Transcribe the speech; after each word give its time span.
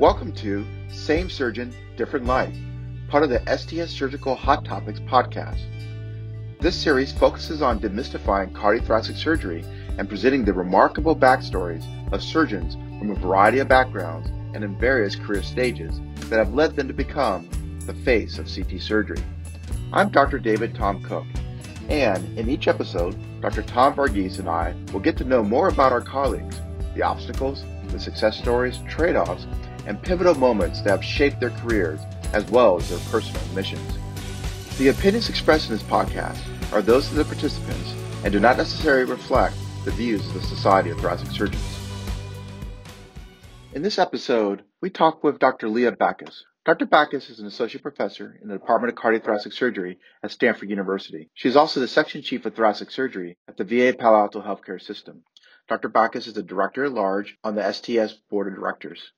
Welcome 0.00 0.32
to 0.32 0.66
Same 0.90 1.30
Surgeon, 1.30 1.72
Different 1.96 2.26
Life, 2.26 2.56
part 3.06 3.22
of 3.22 3.30
the 3.30 3.38
STS 3.46 3.92
Surgical 3.92 4.34
Hot 4.34 4.64
Topics 4.64 4.98
podcast. 4.98 5.60
This 6.58 6.74
series 6.74 7.12
focuses 7.12 7.62
on 7.62 7.78
demystifying 7.78 8.50
cardiothoracic 8.50 9.14
surgery 9.14 9.64
and 9.96 10.08
presenting 10.08 10.44
the 10.44 10.52
remarkable 10.52 11.14
backstories 11.14 11.84
of 12.12 12.24
surgeons 12.24 12.74
from 12.98 13.12
a 13.12 13.14
variety 13.14 13.60
of 13.60 13.68
backgrounds 13.68 14.30
and 14.52 14.64
in 14.64 14.76
various 14.80 15.14
career 15.14 15.44
stages 15.44 16.00
that 16.28 16.40
have 16.40 16.54
led 16.54 16.74
them 16.74 16.88
to 16.88 16.94
become 16.94 17.48
the 17.86 17.94
face 17.94 18.40
of 18.40 18.52
CT 18.52 18.80
surgery. 18.82 19.22
I'm 19.92 20.08
Dr. 20.08 20.40
David 20.40 20.74
Tom 20.74 21.04
Cooke, 21.04 21.24
and 21.88 22.36
in 22.36 22.48
each 22.48 22.66
episode, 22.66 23.16
Dr. 23.40 23.62
Tom 23.62 23.94
Varghese 23.94 24.40
and 24.40 24.48
I 24.48 24.74
will 24.92 24.98
get 24.98 25.16
to 25.18 25.24
know 25.24 25.44
more 25.44 25.68
about 25.68 25.92
our 25.92 26.00
colleagues, 26.00 26.60
the 26.96 27.02
obstacles, 27.02 27.62
the 27.90 28.00
success 28.00 28.36
stories, 28.36 28.80
trade 28.88 29.14
offs, 29.14 29.46
and 29.86 30.02
pivotal 30.02 30.34
moments 30.34 30.80
that 30.82 30.90
have 30.90 31.04
shaped 31.04 31.40
their 31.40 31.50
careers 31.50 32.00
as 32.32 32.44
well 32.50 32.76
as 32.76 32.88
their 32.88 32.98
personal 33.10 33.42
missions. 33.54 33.98
The 34.78 34.88
opinions 34.88 35.28
expressed 35.28 35.70
in 35.70 35.76
this 35.76 35.84
podcast 35.84 36.40
are 36.72 36.82
those 36.82 37.08
of 37.08 37.16
the 37.16 37.24
participants 37.24 37.94
and 38.24 38.32
do 38.32 38.40
not 38.40 38.56
necessarily 38.56 39.04
reflect 39.04 39.54
the 39.84 39.92
views 39.92 40.26
of 40.26 40.34
the 40.34 40.42
Society 40.42 40.90
of 40.90 40.98
Thoracic 40.98 41.30
Surgeons. 41.30 41.62
In 43.72 43.82
this 43.82 43.98
episode, 43.98 44.64
we 44.80 44.90
talk 44.90 45.22
with 45.22 45.38
Dr. 45.38 45.68
Leah 45.68 45.92
Backhus. 45.92 46.42
Dr. 46.64 46.86
Backhus 46.86 47.28
is 47.28 47.40
an 47.40 47.46
associate 47.46 47.82
professor 47.82 48.38
in 48.40 48.48
the 48.48 48.54
Department 48.54 48.92
of 48.92 48.98
Cardiothoracic 48.98 49.52
Surgery 49.52 49.98
at 50.22 50.30
Stanford 50.30 50.70
University. 50.70 51.28
She 51.34 51.48
is 51.48 51.56
also 51.56 51.80
the 51.80 51.88
section 51.88 52.22
chief 52.22 52.46
of 52.46 52.54
thoracic 52.54 52.90
surgery 52.90 53.36
at 53.46 53.56
the 53.56 53.64
VA 53.64 53.94
Palo 53.96 54.20
Alto 54.20 54.40
Healthcare 54.40 54.80
System. 54.80 55.22
Dr. 55.68 55.88
Backhus 55.88 56.26
is 56.26 56.34
the 56.34 56.42
director 56.42 56.84
at 56.84 56.92
large 56.92 57.36
on 57.44 57.54
the 57.54 57.72
STS 57.72 58.14
Board 58.30 58.48
of 58.48 58.54
Directors 58.54 59.12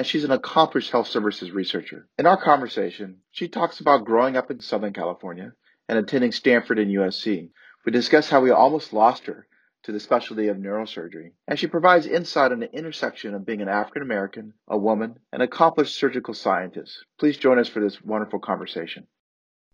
and 0.00 0.06
she's 0.06 0.24
an 0.24 0.30
accomplished 0.30 0.90
health 0.90 1.08
services 1.08 1.50
researcher. 1.50 2.08
In 2.18 2.24
our 2.24 2.42
conversation, 2.42 3.18
she 3.32 3.48
talks 3.48 3.80
about 3.80 4.06
growing 4.06 4.34
up 4.34 4.50
in 4.50 4.58
Southern 4.58 4.94
California 4.94 5.52
and 5.90 5.98
attending 5.98 6.32
Stanford 6.32 6.78
and 6.78 6.90
USC. 6.90 7.50
We 7.84 7.92
discuss 7.92 8.30
how 8.30 8.40
we 8.40 8.50
almost 8.50 8.94
lost 8.94 9.26
her 9.26 9.46
to 9.82 9.92
the 9.92 10.00
specialty 10.00 10.48
of 10.48 10.56
neurosurgery, 10.56 11.32
and 11.46 11.58
she 11.58 11.66
provides 11.66 12.06
insight 12.06 12.50
on 12.50 12.60
the 12.60 12.74
intersection 12.74 13.34
of 13.34 13.44
being 13.44 13.60
an 13.60 13.68
African 13.68 14.00
American, 14.00 14.54
a 14.68 14.78
woman, 14.78 15.18
and 15.34 15.42
accomplished 15.42 15.94
surgical 15.96 16.32
scientist. 16.32 17.04
Please 17.18 17.36
join 17.36 17.58
us 17.58 17.68
for 17.68 17.80
this 17.80 18.00
wonderful 18.00 18.38
conversation. 18.38 19.06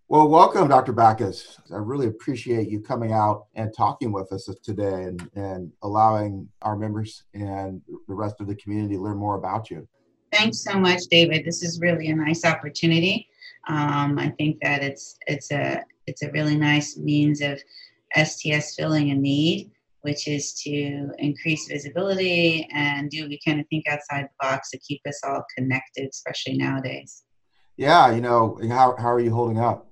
Well, 0.08 0.28
welcome, 0.28 0.66
Dr. 0.66 0.92
Backhus. 0.92 1.56
I 1.72 1.76
really 1.76 2.08
appreciate 2.08 2.68
you 2.68 2.80
coming 2.80 3.12
out 3.12 3.46
and 3.54 3.72
talking 3.72 4.10
with 4.10 4.32
us 4.32 4.48
today 4.64 5.04
and, 5.04 5.30
and 5.36 5.72
allowing 5.84 6.48
our 6.62 6.76
members 6.76 7.22
and 7.32 7.80
the 8.08 8.14
rest 8.14 8.40
of 8.40 8.48
the 8.48 8.56
community 8.56 8.96
to 8.96 9.00
learn 9.00 9.18
more 9.18 9.36
about 9.36 9.70
you. 9.70 9.86
Thanks 10.32 10.58
so 10.58 10.78
much, 10.78 11.02
David. 11.10 11.44
This 11.44 11.62
is 11.62 11.80
really 11.80 12.08
a 12.08 12.16
nice 12.16 12.44
opportunity. 12.44 13.28
Um, 13.68 14.18
I 14.18 14.30
think 14.38 14.58
that 14.62 14.82
it's 14.82 15.18
it's 15.26 15.50
a 15.50 15.82
it's 16.06 16.22
a 16.22 16.30
really 16.30 16.56
nice 16.56 16.96
means 16.96 17.40
of 17.40 17.60
STS 18.16 18.74
filling 18.76 19.10
a 19.10 19.14
need, 19.14 19.70
which 20.02 20.28
is 20.28 20.52
to 20.62 21.10
increase 21.18 21.68
visibility 21.68 22.68
and 22.72 23.10
do 23.10 23.22
what 23.22 23.30
we 23.30 23.38
can 23.38 23.56
to 23.58 23.64
think 23.64 23.88
outside 23.88 24.24
the 24.24 24.46
box 24.46 24.70
to 24.70 24.78
keep 24.78 25.00
us 25.06 25.20
all 25.24 25.44
connected, 25.56 26.08
especially 26.10 26.56
nowadays. 26.56 27.24
Yeah, 27.76 28.14
you 28.14 28.20
know, 28.20 28.58
how 28.68 28.96
how 28.98 29.12
are 29.12 29.20
you 29.20 29.32
holding 29.32 29.58
up? 29.58 29.88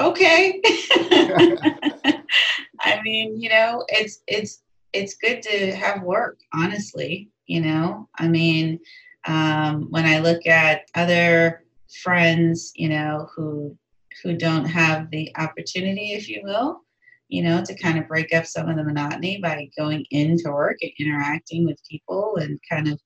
Okay. 0.00 0.60
I 2.80 3.00
mean, 3.02 3.40
you 3.40 3.50
know, 3.50 3.84
it's 3.88 4.22
it's 4.26 4.62
it's 4.92 5.14
good 5.16 5.42
to 5.42 5.74
have 5.76 6.02
work, 6.02 6.38
honestly. 6.54 7.30
You 7.46 7.60
know, 7.60 8.08
I 8.18 8.28
mean, 8.28 8.78
um, 9.26 9.88
when 9.90 10.06
I 10.06 10.18
look 10.18 10.46
at 10.46 10.88
other 10.94 11.64
friends, 12.02 12.72
you 12.74 12.88
know, 12.88 13.28
who 13.34 13.76
who 14.22 14.36
don't 14.36 14.64
have 14.64 15.10
the 15.10 15.30
opportunity, 15.36 16.12
if 16.12 16.28
you 16.28 16.40
will, 16.42 16.80
you 17.28 17.42
know, 17.42 17.62
to 17.64 17.74
kind 17.74 17.98
of 17.98 18.08
break 18.08 18.34
up 18.34 18.44
some 18.44 18.68
of 18.68 18.76
the 18.76 18.84
monotony 18.84 19.38
by 19.40 19.68
going 19.78 20.04
into 20.10 20.50
work 20.50 20.76
and 20.82 20.90
interacting 20.98 21.64
with 21.64 21.80
people 21.88 22.36
and 22.36 22.58
kind 22.68 22.88
of 22.88 23.00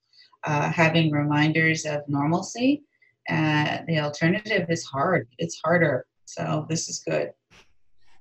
uh, 0.44 0.70
having 0.70 1.10
reminders 1.10 1.84
of 1.84 2.00
normalcy. 2.08 2.82
Uh, 3.28 3.78
the 3.86 4.00
alternative 4.00 4.66
is 4.68 4.84
hard. 4.84 5.28
It's 5.38 5.60
harder. 5.64 6.06
So 6.24 6.66
this 6.68 6.88
is 6.88 7.02
good. 7.06 7.30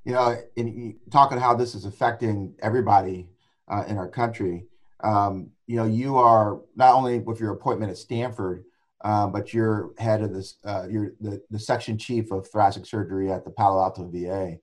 You 0.05 0.13
know, 0.13 0.37
in 0.55 0.97
talking 1.11 1.37
how 1.37 1.55
this 1.55 1.75
is 1.75 1.85
affecting 1.85 2.55
everybody 2.61 3.29
uh, 3.69 3.83
in 3.87 3.97
our 3.97 4.09
country, 4.09 4.65
um, 5.03 5.51
you 5.67 5.75
know, 5.75 5.85
you 5.85 6.17
are 6.17 6.61
not 6.75 6.95
only 6.95 7.19
with 7.19 7.39
your 7.39 7.51
appointment 7.51 7.91
at 7.91 7.97
Stanford, 7.97 8.63
uh, 9.03 9.27
but 9.27 9.53
you're 9.53 9.91
head 9.97 10.21
of 10.21 10.33
this, 10.33 10.55
uh, 10.65 10.87
you're 10.89 11.13
the, 11.19 11.41
the 11.49 11.59
section 11.59 11.97
chief 11.97 12.31
of 12.31 12.47
thoracic 12.47 12.85
surgery 12.85 13.31
at 13.31 13.43
the 13.43 13.51
Palo 13.51 13.81
Alto 13.81 14.09
VA. 14.09 14.57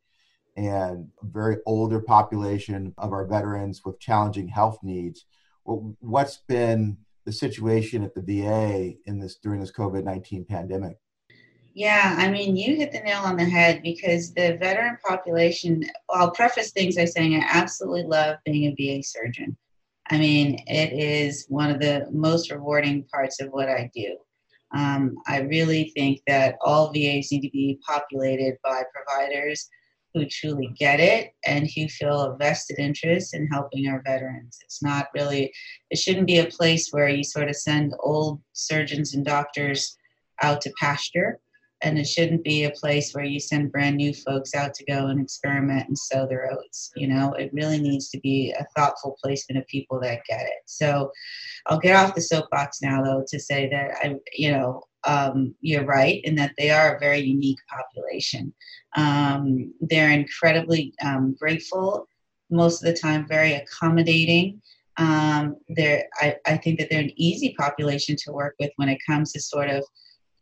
And 0.57 1.09
a 1.23 1.27
very 1.27 1.59
older 1.65 2.01
population 2.01 2.93
of 2.99 3.13
our 3.13 3.27
veterans 3.27 3.83
with 3.85 4.01
challenging 4.01 4.49
health 4.49 4.79
needs. 4.83 5.27
What's 5.65 6.39
been 6.49 6.97
the 7.25 7.33
situation 7.33 8.03
at 8.03 8.15
the 8.15 8.23
VA 8.23 8.95
in 9.07 9.21
this 9.21 9.37
during 9.37 9.61
this 9.61 9.73
COVID 9.73 10.05
19 10.05 10.45
pandemic? 10.45 10.97
Yeah, 11.73 12.17
I 12.19 12.29
mean, 12.29 12.57
you 12.57 12.75
hit 12.75 12.93
the 12.93 13.01
nail 13.01 13.21
on 13.21 13.37
the 13.37 13.45
head 13.45 13.81
because 13.83 14.35
the 14.35 14.57
veteran 14.61 14.99
population, 15.07 15.85
I'll 16.11 16.33
preface 16.33 16.73
things 16.73 16.97
by 16.97 17.05
saying 17.05 17.35
I 17.35 17.47
absolutely 17.49 18.03
love 18.03 18.39
being 18.45 18.67
a 18.67 18.99
VA 18.99 19.03
surgeon. 19.03 19.57
I 20.11 20.19
mean, 20.19 20.63
it 20.67 20.93
is 20.93 21.47
one 21.49 21.71
of 21.71 21.81
the 21.81 22.07
most 22.11 22.51
rewarding 22.51 23.05
parts 23.13 23.41
of 23.41 23.49
what 23.51 23.69
I 23.69 23.91
do. 23.95 24.17
Um, 24.75 25.17
I 25.27 25.41
really 25.41 25.93
think 25.97 26.21
that 26.27 26.57
all 26.65 26.93
VAs 26.93 27.31
need 27.31 27.43
to 27.43 27.51
be 27.51 27.79
populated 27.87 28.57
by 28.65 28.83
providers 28.95 29.69
who 30.13 30.27
truly 30.27 30.75
get 30.79 30.99
it 30.99 31.31
and 31.47 31.69
who 31.77 31.87
feel 31.87 32.21
a 32.21 32.37
vested 32.37 32.79
interest 32.81 33.35
in 33.35 33.47
helping 33.47 33.87
our 33.87 34.03
veterans. 34.05 34.59
It's 34.65 34.83
not 34.83 35.07
really, 35.15 35.53
it 35.91 35.99
shouldn't 35.99 36.27
be 36.27 36.39
a 36.39 36.47
place 36.47 36.89
where 36.91 37.09
you 37.09 37.23
sort 37.23 37.49
of 37.49 37.57
send 37.57 37.95
old 38.01 38.41
surgeons 38.53 39.15
and 39.15 39.25
doctors 39.25 39.97
out 40.43 40.61
to 40.63 40.73
pasture 40.81 41.39
and 41.83 41.99
it 41.99 42.07
shouldn't 42.07 42.45
be 42.45 42.65
a 42.65 42.71
place 42.71 43.13
where 43.13 43.25
you 43.25 43.41
send 43.41 43.73
brand 43.73 43.97
new 43.97 44.13
folks 44.13 44.55
out 44.55 44.75
to 44.75 44.85
go 44.85 45.07
and 45.07 45.21
experiment 45.21 45.89
and 45.89 45.99
sow 45.99 46.27
their 46.27 46.51
oats 46.53 46.91
you 46.97 47.09
know? 47.09 47.33
It 47.35 47.53
really 47.53 47.81
needs 47.81 48.11
to 48.11 48.21
be 48.21 48.55
a 48.59 48.67
thoughtful 48.77 49.17
placement 49.23 49.59
of 49.59 49.67
people 49.67 50.01
that 50.01 50.25
get 50.29 50.43
it. 50.43 50.63
So 50.67 51.11
i'll 51.67 51.79
get 51.79 51.95
off 51.95 52.15
the 52.15 52.23
soapbox 52.23 52.81
now 52.81 53.03
though 53.03 53.23
to 53.29 53.39
say 53.39 53.69
that 53.69 53.91
i 54.03 54.15
you 54.33 54.51
know 54.51 54.83
um, 55.05 55.55
you're 55.61 55.85
right 55.85 56.21
in 56.25 56.35
that 56.37 56.53
they 56.59 56.71
are 56.71 56.95
a 56.95 57.01
very 57.01 57.21
unique 57.21 57.59
population. 57.69 58.53
Um, 58.97 59.73
they're 59.81 60.11
incredibly 60.11 60.95
um, 61.05 61.37
grateful 61.39 62.07
most 62.51 62.83
of 62.83 62.87
the 62.93 62.99
time 62.99 63.27
very 63.29 63.55
accommodating. 63.55 64.61
Um, 64.97 65.57
they're 65.69 66.05
I, 66.17 66.37
I 66.47 66.57
think 66.57 66.79
that 66.79 66.91
they're 66.91 67.01
an 67.01 67.13
easy 67.17 67.55
population 67.59 68.17
to 68.25 68.33
work 68.33 68.57
with 68.59 68.71
when 68.77 68.89
it 68.89 68.99
comes 69.07 69.33
to 69.33 69.41
sort 69.41 69.71
of 69.71 69.85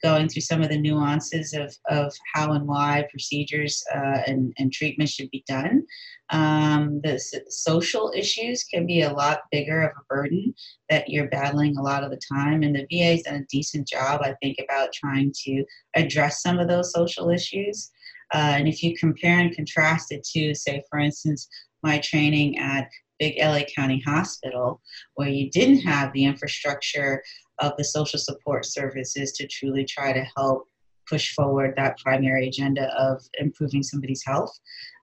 going 0.02 0.28
through 0.28 0.42
some 0.42 0.62
of 0.62 0.68
the 0.68 0.78
nuances 0.78 1.52
of, 1.54 1.74
of 1.88 2.12
how 2.34 2.52
and 2.52 2.66
why 2.66 3.06
procedures 3.10 3.82
uh, 3.94 4.20
and, 4.26 4.52
and 4.58 4.72
treatment 4.72 5.10
should 5.10 5.30
be 5.30 5.44
done. 5.46 5.84
Um, 6.30 7.00
the 7.02 7.18
social 7.48 8.12
issues 8.14 8.64
can 8.64 8.86
be 8.86 9.02
a 9.02 9.12
lot 9.12 9.42
bigger 9.50 9.82
of 9.82 9.92
a 9.92 10.04
burden 10.08 10.54
that 10.90 11.08
you're 11.08 11.28
battling 11.28 11.76
a 11.76 11.82
lot 11.82 12.04
of 12.04 12.10
the 12.10 12.20
time. 12.32 12.62
And 12.62 12.74
the 12.74 12.86
VA 12.90 13.12
has 13.12 13.22
done 13.22 13.36
a 13.36 13.46
decent 13.50 13.88
job, 13.88 14.20
I 14.22 14.34
think, 14.42 14.58
about 14.62 14.92
trying 14.92 15.32
to 15.44 15.64
address 15.94 16.42
some 16.42 16.58
of 16.58 16.68
those 16.68 16.92
social 16.92 17.30
issues. 17.30 17.90
Uh, 18.34 18.56
and 18.58 18.68
if 18.68 18.82
you 18.82 18.96
compare 18.96 19.38
and 19.38 19.54
contrast 19.54 20.12
it 20.12 20.22
to, 20.34 20.54
say, 20.54 20.82
for 20.90 20.98
instance, 20.98 21.48
my 21.82 21.98
training 21.98 22.58
at 22.58 22.88
big 23.18 23.36
LA 23.40 23.62
County 23.74 24.02
Hospital, 24.06 24.80
where 25.14 25.28
you 25.28 25.50
didn't 25.50 25.80
have 25.80 26.12
the 26.12 26.24
infrastructure 26.24 27.22
of 27.60 27.72
the 27.76 27.84
social 27.84 28.18
support 28.18 28.64
services 28.64 29.32
to 29.32 29.46
truly 29.46 29.84
try 29.84 30.12
to 30.12 30.26
help 30.36 30.66
push 31.08 31.34
forward 31.34 31.74
that 31.76 31.98
primary 31.98 32.48
agenda 32.48 32.92
of 32.98 33.22
improving 33.38 33.82
somebody's 33.82 34.22
health, 34.24 34.52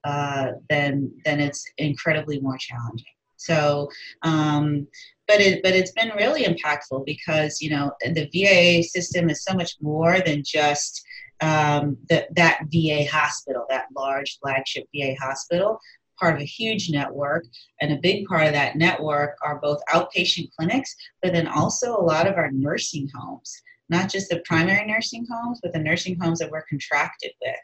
uh, 0.03 0.51
then 0.69 1.11
then 1.25 1.39
it's 1.39 1.65
incredibly 1.77 2.39
more 2.39 2.57
challenging. 2.57 3.05
So, 3.37 3.89
um, 4.21 4.87
but 5.27 5.41
it 5.41 5.61
but 5.63 5.73
it's 5.73 5.91
been 5.91 6.11
really 6.15 6.43
impactful 6.43 7.05
because 7.05 7.61
you 7.61 7.69
know 7.69 7.91
the 8.01 8.29
VA 8.33 8.83
system 8.83 9.29
is 9.29 9.43
so 9.43 9.53
much 9.53 9.73
more 9.81 10.19
than 10.19 10.43
just 10.45 11.03
um, 11.41 11.97
the, 12.09 12.27
that 12.35 12.61
VA 12.71 13.09
hospital, 13.09 13.65
that 13.69 13.87
large 13.95 14.37
flagship 14.39 14.85
VA 14.95 15.15
hospital 15.19 15.79
part 16.19 16.35
of 16.35 16.41
a 16.41 16.45
huge 16.45 16.89
network. 16.89 17.45
And 17.81 17.91
a 17.91 17.97
big 17.97 18.25
part 18.25 18.47
of 18.47 18.53
that 18.53 18.75
network 18.75 19.37
are 19.43 19.59
both 19.59 19.79
outpatient 19.93 20.49
clinics, 20.57 20.95
but 21.21 21.33
then 21.33 21.47
also 21.47 21.97
a 21.97 22.01
lot 22.03 22.27
of 22.27 22.35
our 22.35 22.51
nursing 22.51 23.09
homes 23.15 23.61
not 23.89 24.09
just 24.09 24.29
the 24.29 24.41
primary 24.45 24.85
nursing 24.85 25.25
homes, 25.31 25.59
but 25.61 25.73
the 25.73 25.79
nursing 25.79 26.17
homes 26.19 26.39
that 26.39 26.49
we're 26.49 26.65
contracted 26.69 27.31
with. 27.41 27.55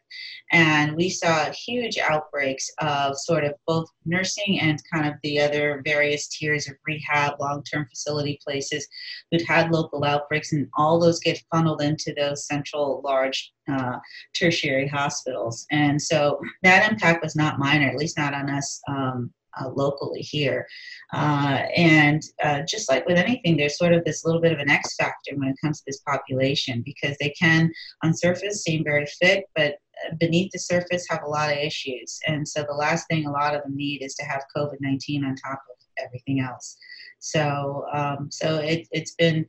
And 0.51 0.95
we 0.95 1.09
saw 1.09 1.51
huge 1.51 1.97
outbreaks 1.97 2.69
of 2.79 3.17
sort 3.17 3.43
of 3.43 3.53
both 3.67 3.87
nursing 4.05 4.59
and 4.61 4.81
kind 4.93 5.07
of 5.07 5.15
the 5.23 5.39
other 5.39 5.81
various 5.85 6.27
tiers 6.27 6.67
of 6.67 6.75
rehab, 6.85 7.39
long 7.39 7.63
term 7.63 7.87
facility 7.89 8.39
places 8.43 8.87
who'd 9.31 9.47
had 9.47 9.71
local 9.71 10.03
outbreaks, 10.03 10.53
and 10.53 10.67
all 10.77 10.99
those 10.99 11.19
get 11.19 11.41
funneled 11.51 11.81
into 11.81 12.13
those 12.15 12.47
central 12.47 13.01
large 13.03 13.51
uh, 13.71 13.97
tertiary 14.37 14.87
hospitals. 14.87 15.65
And 15.71 16.01
so 16.01 16.39
that 16.63 16.91
impact 16.91 17.23
was 17.23 17.35
not 17.35 17.59
minor, 17.59 17.89
at 17.89 17.95
least 17.95 18.17
not 18.17 18.33
on 18.33 18.49
us. 18.49 18.81
Um, 18.87 19.31
uh, 19.59 19.69
locally 19.69 20.21
here. 20.21 20.67
Uh, 21.13 21.63
and 21.75 22.21
uh, 22.43 22.61
just 22.67 22.89
like 22.89 23.05
with 23.05 23.17
anything, 23.17 23.57
there's 23.57 23.77
sort 23.77 23.93
of 23.93 24.03
this 24.03 24.25
little 24.25 24.41
bit 24.41 24.53
of 24.53 24.59
an 24.59 24.69
X 24.69 24.95
factor 24.95 25.35
when 25.35 25.49
it 25.49 25.57
comes 25.63 25.79
to 25.79 25.83
this 25.87 25.99
population 25.99 26.81
because 26.85 27.15
they 27.19 27.29
can, 27.29 27.71
on 28.03 28.15
surface, 28.15 28.63
seem 28.63 28.83
very 28.83 29.05
fit, 29.21 29.45
but 29.55 29.73
uh, 30.05 30.15
beneath 30.19 30.51
the 30.51 30.59
surface 30.59 31.05
have 31.09 31.23
a 31.23 31.29
lot 31.29 31.51
of 31.51 31.57
issues. 31.57 32.19
And 32.27 32.47
so 32.47 32.63
the 32.63 32.73
last 32.73 33.07
thing 33.07 33.25
a 33.25 33.31
lot 33.31 33.55
of 33.55 33.63
them 33.63 33.75
need 33.75 34.01
is 34.01 34.15
to 34.15 34.25
have 34.25 34.43
COVID 34.55 34.77
19 34.79 35.25
on 35.25 35.35
top 35.35 35.59
of 35.69 36.03
everything 36.03 36.39
else. 36.39 36.77
So, 37.19 37.85
um, 37.93 38.29
so 38.31 38.57
it, 38.57 38.87
it's 38.91 39.13
been 39.15 39.45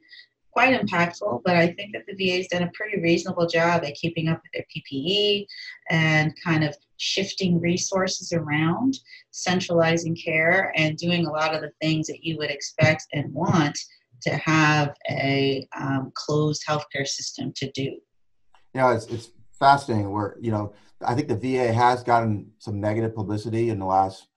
quite 0.53 0.79
impactful, 0.79 1.43
but 1.45 1.57
I 1.57 1.69
think 1.69 1.95
that 1.95 2.05
the 2.07 2.15
VA 2.15 2.37
has 2.37 2.49
done 2.49 2.63
a 2.63 2.71
pretty 2.75 3.01
reasonable 3.01 3.47
job 3.47 3.85
at 3.85 3.95
keeping 3.95 4.29
up 4.29 4.43
with 4.43 4.53
their 4.53 4.67
PPE 4.75 5.47
and 5.91 6.33
kind 6.45 6.63
of 6.63 6.77
shifting 7.03 7.61
resources 7.61 8.33
around, 8.33 8.97
centralizing 9.33 10.17
care, 10.17 10.73
and 10.77 10.97
doing 10.97 11.27
a 11.27 11.31
lot 11.31 11.55
of 11.55 11.61
the 11.61 11.73
things 11.81 12.07
that 12.07 12.23
you 12.23 12.39
would 12.39 12.51
expect 12.51 13.07
and 13.13 13.33
want 13.35 13.77
to 14.23 14.37
have 14.37 14.95
a 15.11 15.67
um, 15.77 16.13
closed 16.15 16.63
healthcare 16.69 17.07
system 17.07 17.53
to 17.57 17.71
do. 17.73 17.97
Yeah, 18.73 18.95
it's, 18.95 19.07
it's 19.07 19.31
fascinating. 19.59 20.13
Where 20.13 20.37
you 20.41 20.53
know, 20.53 20.75
I 21.05 21.15
think 21.15 21.27
the 21.27 21.37
VA 21.37 21.73
has 21.73 22.05
gotten 22.05 22.53
some 22.59 22.81
negative 22.81 23.15
publicity 23.15 23.71
in 23.71 23.81
the 23.81 23.87
last 23.87 24.29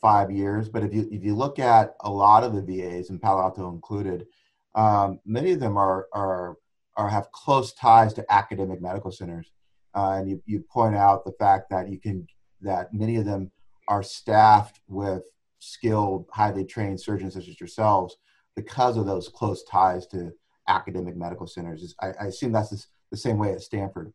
five 0.00 0.30
years, 0.30 0.68
but 0.68 0.82
if 0.82 0.92
you 0.92 1.08
if 1.12 1.24
you 1.24 1.36
look 1.36 1.60
at 1.60 1.94
a 2.00 2.10
lot 2.10 2.42
of 2.42 2.52
the 2.52 2.62
VAs, 2.62 3.10
and 3.10 3.22
Palo 3.22 3.42
Alto 3.42 3.70
included, 3.70 4.26
um, 4.74 5.20
many 5.24 5.52
of 5.52 5.60
them 5.60 5.76
are, 5.76 6.06
are, 6.12 6.56
are 6.96 7.08
have 7.08 7.30
close 7.32 7.72
ties 7.72 8.12
to 8.14 8.32
academic 8.32 8.82
medical 8.82 9.10
centers. 9.10 9.52
Uh, 9.96 10.18
and 10.18 10.28
you, 10.28 10.42
you 10.44 10.60
point 10.60 10.94
out 10.94 11.24
the 11.24 11.32
fact 11.32 11.70
that 11.70 11.88
you 11.88 11.98
can 11.98 12.26
that 12.60 12.92
many 12.92 13.16
of 13.16 13.24
them 13.24 13.50
are 13.88 14.02
staffed 14.02 14.80
with 14.88 15.22
skilled, 15.58 16.26
highly 16.32 16.64
trained 16.64 17.00
surgeons 17.00 17.34
such 17.34 17.48
as 17.48 17.60
yourselves 17.60 18.16
because 18.54 18.96
of 18.96 19.06
those 19.06 19.28
close 19.28 19.64
ties 19.64 20.06
to 20.08 20.32
academic 20.68 21.16
medical 21.16 21.46
centers. 21.46 21.94
I, 22.00 22.12
I 22.20 22.26
assume 22.26 22.52
that's 22.52 22.70
the, 22.70 22.84
the 23.10 23.16
same 23.16 23.38
way 23.38 23.52
at 23.52 23.62
Stanford. 23.62 24.12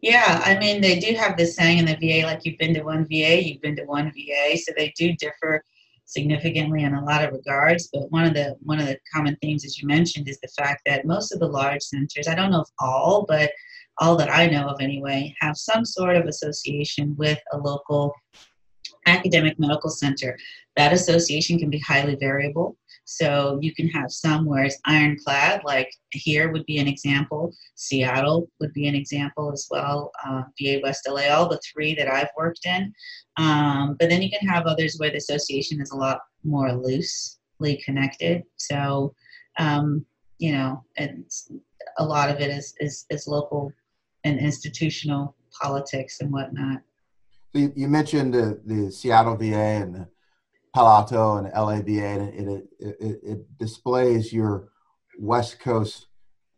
Yeah, 0.00 0.40
I 0.44 0.56
mean, 0.58 0.80
they 0.80 1.00
do 1.00 1.14
have 1.16 1.36
this 1.36 1.56
saying 1.56 1.78
in 1.78 1.86
the 1.86 1.96
VA, 1.96 2.24
like 2.24 2.44
you've 2.44 2.58
been 2.58 2.74
to 2.74 2.82
one 2.82 3.04
VA, 3.08 3.42
you've 3.42 3.62
been 3.62 3.76
to 3.76 3.84
one 3.84 4.12
VA. 4.12 4.56
So 4.56 4.72
they 4.76 4.92
do 4.96 5.12
differ 5.14 5.64
significantly 6.04 6.84
in 6.84 6.94
a 6.94 7.04
lot 7.04 7.24
of 7.24 7.32
regards. 7.32 7.90
But 7.92 8.10
one 8.10 8.24
of 8.24 8.34
the 8.34 8.56
one 8.60 8.78
of 8.78 8.86
the 8.86 8.98
common 9.12 9.36
themes, 9.42 9.64
as 9.64 9.78
you 9.78 9.88
mentioned, 9.88 10.28
is 10.28 10.38
the 10.40 10.48
fact 10.56 10.82
that 10.86 11.04
most 11.04 11.32
of 11.32 11.40
the 11.40 11.48
large 11.48 11.82
centers, 11.82 12.28
I 12.28 12.34
don't 12.34 12.52
know 12.52 12.60
if 12.60 12.68
all, 12.78 13.24
but 13.26 13.50
all 14.00 14.16
that 14.16 14.32
I 14.32 14.46
know 14.46 14.68
of 14.68 14.80
anyway, 14.80 15.34
have 15.40 15.56
some 15.56 15.84
sort 15.84 16.16
of 16.16 16.26
association 16.26 17.14
with 17.16 17.38
a 17.52 17.58
local 17.58 18.14
academic 19.06 19.58
medical 19.58 19.90
center. 19.90 20.38
That 20.76 20.92
association 20.92 21.58
can 21.58 21.70
be 21.70 21.78
highly 21.78 22.14
variable. 22.14 22.76
So 23.10 23.58
you 23.62 23.74
can 23.74 23.88
have 23.88 24.12
some 24.12 24.44
where 24.44 24.64
it's 24.64 24.78
ironclad, 24.84 25.62
like 25.64 25.90
here 26.10 26.52
would 26.52 26.66
be 26.66 26.76
an 26.76 26.86
example. 26.86 27.54
Seattle 27.74 28.50
would 28.60 28.74
be 28.74 28.86
an 28.86 28.94
example 28.94 29.50
as 29.50 29.66
well. 29.70 30.12
Uh, 30.26 30.42
VA 30.60 30.80
West 30.82 31.08
LA, 31.08 31.28
all 31.28 31.48
the 31.48 31.58
three 31.72 31.94
that 31.94 32.06
I've 32.06 32.28
worked 32.36 32.66
in. 32.66 32.92
Um, 33.38 33.96
but 33.98 34.10
then 34.10 34.20
you 34.20 34.28
can 34.28 34.46
have 34.46 34.66
others 34.66 34.96
where 34.98 35.10
the 35.10 35.16
association 35.16 35.80
is 35.80 35.90
a 35.90 35.96
lot 35.96 36.20
more 36.44 36.70
loosely 36.74 37.82
connected. 37.82 38.42
So, 38.56 39.14
um, 39.58 40.04
you 40.36 40.52
know, 40.52 40.84
and 40.98 41.24
a 41.96 42.04
lot 42.04 42.28
of 42.28 42.40
it 42.40 42.50
is, 42.50 42.74
is, 42.78 43.06
is 43.08 43.26
local 43.26 43.72
and 44.24 44.38
institutional 44.38 45.36
politics 45.60 46.20
and 46.20 46.32
whatnot. 46.32 46.80
So 47.52 47.60
you, 47.60 47.72
you 47.74 47.88
mentioned 47.88 48.34
the, 48.34 48.60
the 48.64 48.90
Seattle 48.90 49.36
VA 49.36 49.54
and 49.54 49.94
the 49.94 50.08
Palo 50.74 50.90
Alto 50.90 51.36
and 51.36 51.46
LAVA, 51.52 52.04
and 52.04 52.48
it, 52.50 52.68
it, 52.78 52.96
it, 53.00 53.20
it 53.22 53.58
displays 53.58 54.32
your 54.32 54.68
West 55.18 55.58
Coast 55.60 56.06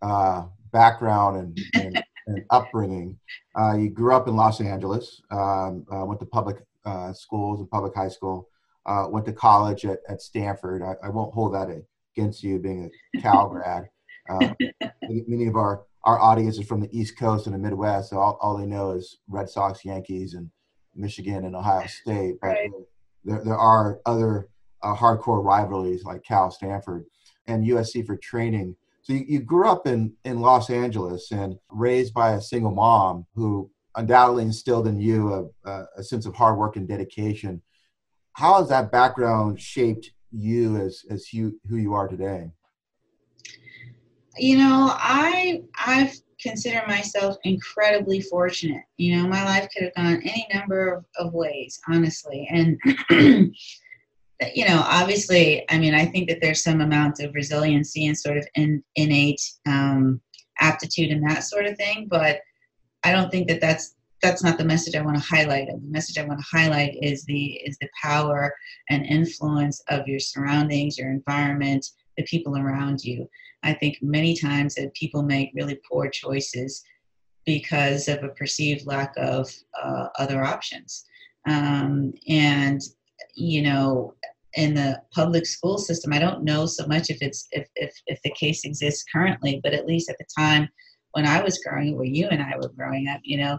uh, 0.02 0.44
background 0.72 1.36
and, 1.36 1.58
and, 1.74 2.04
and 2.26 2.44
upbringing. 2.50 3.18
Uh, 3.58 3.76
you 3.76 3.88
grew 3.88 4.14
up 4.14 4.28
in 4.28 4.36
Los 4.36 4.60
Angeles, 4.60 5.22
um, 5.30 5.86
uh, 5.92 6.04
went 6.04 6.20
to 6.20 6.26
public 6.26 6.56
uh, 6.84 7.12
schools 7.12 7.60
and 7.60 7.70
public 7.70 7.94
high 7.94 8.08
school, 8.08 8.48
uh, 8.86 9.06
went 9.08 9.26
to 9.26 9.32
college 9.32 9.84
at, 9.84 10.00
at 10.08 10.20
Stanford. 10.20 10.82
I, 10.82 10.94
I, 11.06 11.10
won't 11.10 11.34
hold 11.34 11.54
that 11.54 11.68
against 12.16 12.42
you 12.42 12.58
being 12.58 12.90
a 13.14 13.20
Cal 13.20 13.48
grad. 13.48 13.88
Uh, 14.28 14.54
many 15.02 15.46
of 15.48 15.56
our, 15.56 15.82
our 16.04 16.18
audience 16.18 16.58
is 16.58 16.66
from 16.66 16.80
the 16.80 16.98
East 16.98 17.18
Coast 17.18 17.46
and 17.46 17.54
the 17.54 17.58
Midwest, 17.58 18.10
so 18.10 18.18
all, 18.18 18.38
all 18.40 18.56
they 18.56 18.66
know 18.66 18.92
is 18.92 19.18
Red 19.28 19.48
Sox, 19.48 19.84
Yankees, 19.84 20.34
and 20.34 20.50
Michigan 20.94 21.44
and 21.44 21.54
Ohio 21.54 21.86
State. 21.86 22.36
But 22.40 22.48
right 22.48 22.70
there, 23.24 23.44
there 23.44 23.58
are 23.58 24.00
other 24.06 24.48
uh, 24.82 24.94
hardcore 24.94 25.44
rivalries 25.44 26.04
like 26.04 26.24
Cal, 26.24 26.50
Stanford, 26.50 27.04
and 27.46 27.66
USC 27.66 28.06
for 28.06 28.16
training. 28.16 28.76
So 29.02 29.12
you, 29.12 29.24
you 29.28 29.40
grew 29.40 29.68
up 29.68 29.86
in, 29.86 30.12
in 30.24 30.40
Los 30.40 30.70
Angeles 30.70 31.30
and 31.32 31.58
raised 31.70 32.14
by 32.14 32.32
a 32.32 32.40
single 32.40 32.70
mom 32.70 33.26
who 33.34 33.70
undoubtedly 33.96 34.44
instilled 34.44 34.86
in 34.86 35.00
you 35.00 35.52
a, 35.64 35.84
a 35.96 36.02
sense 36.02 36.26
of 36.26 36.34
hard 36.34 36.58
work 36.58 36.76
and 36.76 36.88
dedication. 36.88 37.60
How 38.34 38.58
has 38.60 38.68
that 38.68 38.92
background 38.92 39.60
shaped 39.60 40.10
you 40.30 40.76
as, 40.76 41.04
as 41.10 41.32
you, 41.32 41.60
who 41.68 41.76
you 41.76 41.92
are 41.94 42.08
today? 42.08 42.50
You 44.38 44.58
know, 44.58 44.90
I 44.92 45.62
I've 45.86 46.14
consider 46.40 46.82
myself 46.86 47.36
incredibly 47.44 48.20
fortunate. 48.20 48.82
You 48.96 49.16
know, 49.16 49.28
my 49.28 49.44
life 49.44 49.68
could 49.72 49.84
have 49.84 49.94
gone 49.94 50.22
any 50.22 50.46
number 50.52 50.92
of, 50.92 51.04
of 51.18 51.32
ways, 51.32 51.80
honestly. 51.88 52.48
And, 52.50 52.78
you 54.54 54.66
know, 54.66 54.82
obviously, 54.84 55.64
I 55.70 55.78
mean, 55.78 55.94
I 55.94 56.06
think 56.06 56.28
that 56.28 56.40
there's 56.40 56.62
some 56.62 56.80
amount 56.80 57.20
of 57.20 57.34
resiliency 57.34 58.06
and 58.06 58.16
sort 58.16 58.38
of 58.38 58.46
in, 58.54 58.82
innate 58.96 59.40
um, 59.66 60.20
aptitude 60.60 61.10
and 61.10 61.28
that 61.28 61.44
sort 61.44 61.66
of 61.66 61.76
thing. 61.76 62.06
But 62.10 62.40
I 63.04 63.12
don't 63.12 63.30
think 63.30 63.48
that 63.48 63.60
that's 63.60 63.94
that's 64.22 64.44
not 64.44 64.58
the 64.58 64.64
message 64.64 64.94
I 64.94 65.00
want 65.00 65.16
to 65.16 65.22
highlight. 65.22 65.68
The 65.68 65.80
message 65.88 66.18
I 66.18 66.26
want 66.26 66.40
to 66.40 66.46
highlight 66.50 66.94
is 67.00 67.24
the 67.24 67.52
is 67.64 67.78
the 67.80 67.88
power 68.02 68.54
and 68.90 69.06
influence 69.06 69.82
of 69.88 70.06
your 70.06 70.20
surroundings, 70.20 70.98
your 70.98 71.10
environment, 71.10 71.86
the 72.18 72.24
people 72.24 72.58
around 72.58 73.02
you. 73.02 73.26
I 73.62 73.74
think 73.74 73.98
many 74.00 74.36
times 74.36 74.74
that 74.74 74.94
people 74.94 75.22
make 75.22 75.52
really 75.54 75.78
poor 75.90 76.08
choices 76.08 76.82
because 77.46 78.08
of 78.08 78.22
a 78.22 78.28
perceived 78.28 78.86
lack 78.86 79.12
of 79.16 79.50
uh, 79.82 80.08
other 80.18 80.44
options. 80.44 81.04
Um, 81.46 82.12
and, 82.28 82.80
you 83.34 83.62
know, 83.62 84.14
in 84.54 84.74
the 84.74 85.00
public 85.12 85.46
school 85.46 85.78
system, 85.78 86.12
I 86.12 86.18
don't 86.18 86.44
know 86.44 86.66
so 86.66 86.86
much 86.86 87.10
if 87.10 87.18
it's 87.20 87.46
if, 87.52 87.68
if, 87.76 87.94
if 88.06 88.20
the 88.22 88.32
case 88.32 88.64
exists 88.64 89.04
currently, 89.12 89.60
but 89.62 89.74
at 89.74 89.86
least 89.86 90.10
at 90.10 90.16
the 90.18 90.26
time 90.36 90.68
when 91.12 91.26
I 91.26 91.42
was 91.42 91.58
growing, 91.58 91.92
up, 91.92 91.96
where 91.96 92.06
you 92.06 92.28
and 92.28 92.42
I 92.42 92.56
were 92.56 92.68
growing 92.68 93.08
up, 93.08 93.20
you 93.24 93.38
know, 93.38 93.58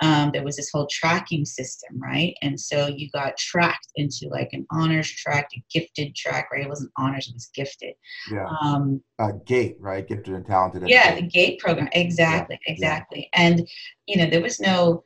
um, 0.00 0.30
there 0.32 0.42
was 0.42 0.56
this 0.56 0.70
whole 0.72 0.88
tracking 0.90 1.44
system, 1.44 2.00
right? 2.00 2.34
And 2.42 2.58
so 2.58 2.88
you 2.88 3.08
got 3.10 3.36
tracked 3.36 3.88
into 3.94 4.28
like 4.30 4.48
an 4.52 4.66
honors 4.70 5.08
track, 5.10 5.48
a 5.56 5.62
gifted 5.72 6.16
track, 6.16 6.48
right? 6.50 6.62
It 6.62 6.68
wasn't 6.68 6.90
honors, 6.96 7.28
it 7.28 7.34
was 7.34 7.50
gifted. 7.54 7.94
Yeah. 8.30 8.46
Um, 8.60 9.02
uh, 9.18 9.32
GATE, 9.46 9.76
right? 9.78 10.06
Gifted 10.06 10.34
and 10.34 10.44
talented. 10.44 10.88
Yeah, 10.88 11.14
the 11.14 11.22
GATE 11.22 11.60
program. 11.60 11.88
Exactly, 11.92 12.58
yeah. 12.66 12.72
exactly. 12.72 13.30
Yeah. 13.32 13.42
And, 13.42 13.68
you 14.06 14.16
know, 14.16 14.28
there 14.28 14.42
was 14.42 14.58
no, 14.58 15.04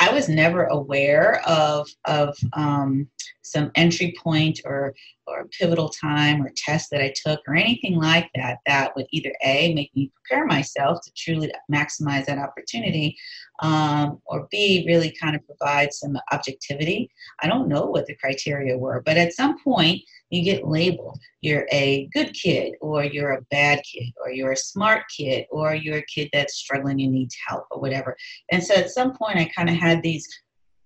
I 0.00 0.12
was 0.12 0.28
never 0.28 0.64
aware 0.64 1.40
of, 1.46 1.88
of 2.06 2.36
um, 2.52 3.08
some 3.42 3.70
entry 3.74 4.14
point 4.22 4.60
or 4.64 4.94
or 5.26 5.48
pivotal 5.58 5.88
time 5.88 6.42
or 6.42 6.50
test 6.56 6.90
that 6.90 7.02
I 7.02 7.12
took 7.14 7.40
or 7.46 7.54
anything 7.54 7.96
like 7.96 8.28
that 8.34 8.58
that 8.66 8.94
would 8.96 9.06
either 9.10 9.32
a 9.44 9.74
make 9.74 9.94
me 9.94 10.10
prepare 10.14 10.46
myself 10.46 11.00
to 11.02 11.12
truly 11.16 11.52
maximize 11.72 12.26
that 12.26 12.38
opportunity 12.38 13.16
um, 13.60 14.20
or 14.26 14.48
b 14.50 14.84
really 14.86 15.14
kind 15.20 15.36
of 15.36 15.44
provide 15.46 15.92
some 15.92 16.16
objectivity 16.32 17.10
i 17.40 17.46
don't 17.46 17.68
know 17.68 17.84
what 17.84 18.06
the 18.06 18.16
criteria 18.16 18.76
were 18.76 19.02
but 19.04 19.16
at 19.16 19.32
some 19.32 19.62
point 19.62 20.00
you 20.30 20.42
get 20.42 20.66
labeled 20.66 21.20
you're 21.40 21.66
a 21.72 22.08
good 22.12 22.32
kid 22.34 22.74
or 22.80 23.04
you're 23.04 23.32
a 23.32 23.42
bad 23.50 23.80
kid 23.82 24.12
or 24.22 24.30
you're 24.30 24.52
a 24.52 24.56
smart 24.56 25.02
kid 25.16 25.44
or 25.50 25.74
you're 25.74 25.98
a 25.98 26.06
kid 26.06 26.28
that's 26.32 26.54
struggling 26.54 27.00
and 27.02 27.12
needs 27.12 27.36
help 27.46 27.64
or 27.70 27.80
whatever 27.80 28.16
and 28.52 28.62
so 28.62 28.74
at 28.74 28.90
some 28.90 29.14
point 29.16 29.38
i 29.38 29.50
kind 29.56 29.68
of 29.68 29.76
had 29.76 30.02
these 30.02 30.26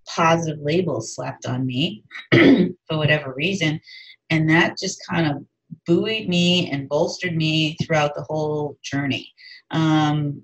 positive 0.07 0.59
labels 0.61 1.14
slapped 1.14 1.47
on 1.47 1.66
me 1.66 2.04
for 2.33 2.97
whatever 2.97 3.35
reason. 3.35 3.81
And 4.31 4.49
that 4.50 4.78
just 4.78 5.00
kind 5.09 5.26
of 5.26 5.45
buoyed 5.87 6.28
me 6.28 6.71
and 6.71 6.88
bolstered 6.88 7.37
me 7.37 7.76
throughout 7.83 8.14
the 8.14 8.25
whole 8.28 8.78
journey. 8.83 9.33
Um, 9.71 10.43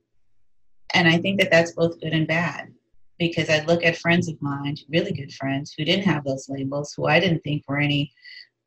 and 0.94 1.08
I 1.08 1.18
think 1.18 1.40
that 1.40 1.50
that's 1.50 1.72
both 1.72 2.00
good 2.00 2.12
and 2.12 2.26
bad 2.26 2.72
because 3.18 3.50
I 3.50 3.64
look 3.64 3.84
at 3.84 3.98
friends 3.98 4.28
of 4.28 4.40
mine, 4.40 4.76
really 4.88 5.12
good 5.12 5.32
friends, 5.34 5.74
who 5.76 5.84
didn't 5.84 6.06
have 6.06 6.24
those 6.24 6.48
labels, 6.48 6.94
who 6.96 7.06
I 7.06 7.20
didn't 7.20 7.40
think 7.40 7.64
were 7.68 7.78
any 7.78 8.12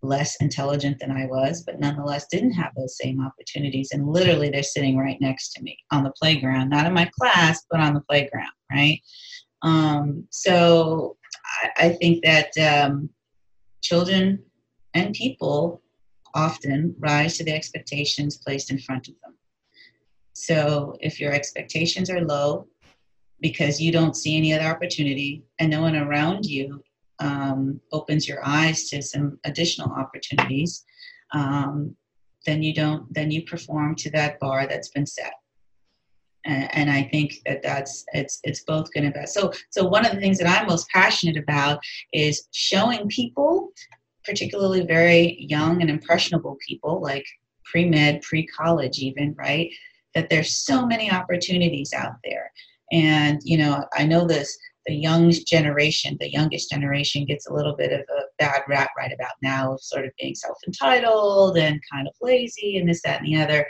less 0.03 0.35
intelligent 0.37 0.99
than 0.99 1.11
I 1.11 1.25
was, 1.25 1.63
but 1.63 1.79
nonetheless 1.79 2.27
didn't 2.29 2.51
have 2.51 2.71
those 2.75 2.97
same 2.97 3.25
opportunities. 3.25 3.89
And 3.91 4.07
literally, 4.07 4.49
they're 4.49 4.63
sitting 4.63 4.97
right 4.97 5.19
next 5.19 5.53
to 5.53 5.63
me 5.63 5.77
on 5.91 6.03
the 6.03 6.11
playground, 6.11 6.69
not 6.69 6.85
in 6.85 6.93
my 6.93 7.09
class, 7.19 7.65
but 7.71 7.79
on 7.79 7.93
the 7.93 8.01
playground, 8.01 8.51
right? 8.71 8.99
Um, 9.63 10.27
so 10.29 11.17
I, 11.63 11.85
I, 11.85 11.89
think 11.93 12.23
that 12.25 12.51
um, 12.57 13.09
children 13.81 14.43
and 14.93 15.15
people 15.15 15.81
often 16.35 16.93
rise 16.99 17.37
to 17.37 17.45
the 17.45 17.53
expectations 17.53 18.37
placed 18.37 18.71
in 18.71 18.79
front 18.79 19.07
of 19.07 19.13
them. 19.23 19.35
So 20.33 20.97
if 20.99 21.19
your 21.19 21.31
expectations 21.31 22.09
are 22.09 22.21
low 22.21 22.67
because 23.39 23.81
you 23.81 23.91
don't 23.91 24.15
see 24.15 24.37
any 24.37 24.53
other 24.53 24.65
opportunity 24.65 25.43
and 25.59 25.69
no 25.69 25.81
one 25.81 25.95
around 25.95 26.45
you 26.45 26.83
um, 27.19 27.79
opens 27.91 28.27
your 28.27 28.45
eyes 28.45 28.89
to 28.89 29.01
some 29.01 29.39
additional 29.43 29.91
opportunities, 29.91 30.83
um, 31.33 31.95
then 32.45 32.63
you 32.63 32.73
don't, 32.73 33.11
then 33.13 33.31
you 33.31 33.43
perform 33.43 33.95
to 33.95 34.09
that 34.11 34.39
bar 34.39 34.67
that's 34.67 34.89
been 34.89 35.05
set. 35.05 35.33
And, 36.45 36.91
I 36.91 37.03
think 37.03 37.35
that 37.45 37.63
that's 37.63 38.03
it's 38.11 38.41
it's 38.43 38.65
both 38.65 38.91
good 38.91 39.05
and 39.05 39.13
bad. 39.13 39.29
So 39.29 39.53
so 39.69 39.85
one 39.85 40.05
of 40.05 40.11
the 40.11 40.19
things 40.19 40.37
that 40.39 40.49
I'm 40.49 40.67
most 40.67 40.89
passionate 40.89 41.37
about 41.37 41.79
is 42.11 42.49
showing 42.51 43.07
people, 43.07 43.71
particularly 44.25 44.81
very 44.85 45.37
young 45.39 45.79
and 45.79 45.89
impressionable 45.89 46.57
people, 46.67 47.01
like 47.01 47.25
pre 47.63 47.87
med, 47.87 48.23
pre 48.23 48.45
college, 48.45 48.99
even 48.99 49.33
right, 49.37 49.69
that 50.15 50.29
there's 50.29 50.57
so 50.57 50.85
many 50.85 51.11
opportunities 51.11 51.93
out 51.93 52.15
there. 52.23 52.51
And 52.91 53.39
you 53.43 53.57
know, 53.57 53.85
I 53.93 54.05
know 54.05 54.27
this 54.27 54.57
the 54.85 54.93
young 54.93 55.31
generation, 55.31 56.17
the 56.19 56.31
youngest 56.31 56.69
generation, 56.69 57.25
gets 57.25 57.47
a 57.47 57.53
little 57.53 57.75
bit 57.75 57.91
of 57.93 58.01
a 58.01 58.21
bad 58.37 58.61
rap 58.67 58.91
right 58.97 59.13
about 59.13 59.33
now 59.41 59.73
of 59.73 59.81
sort 59.81 60.05
of 60.05 60.11
being 60.19 60.35
self 60.35 60.57
entitled 60.67 61.57
and 61.57 61.79
kind 61.91 62.07
of 62.07 62.13
lazy 62.21 62.77
and 62.77 62.89
this, 62.89 63.01
that, 63.03 63.21
and 63.21 63.27
the 63.27 63.41
other. 63.41 63.67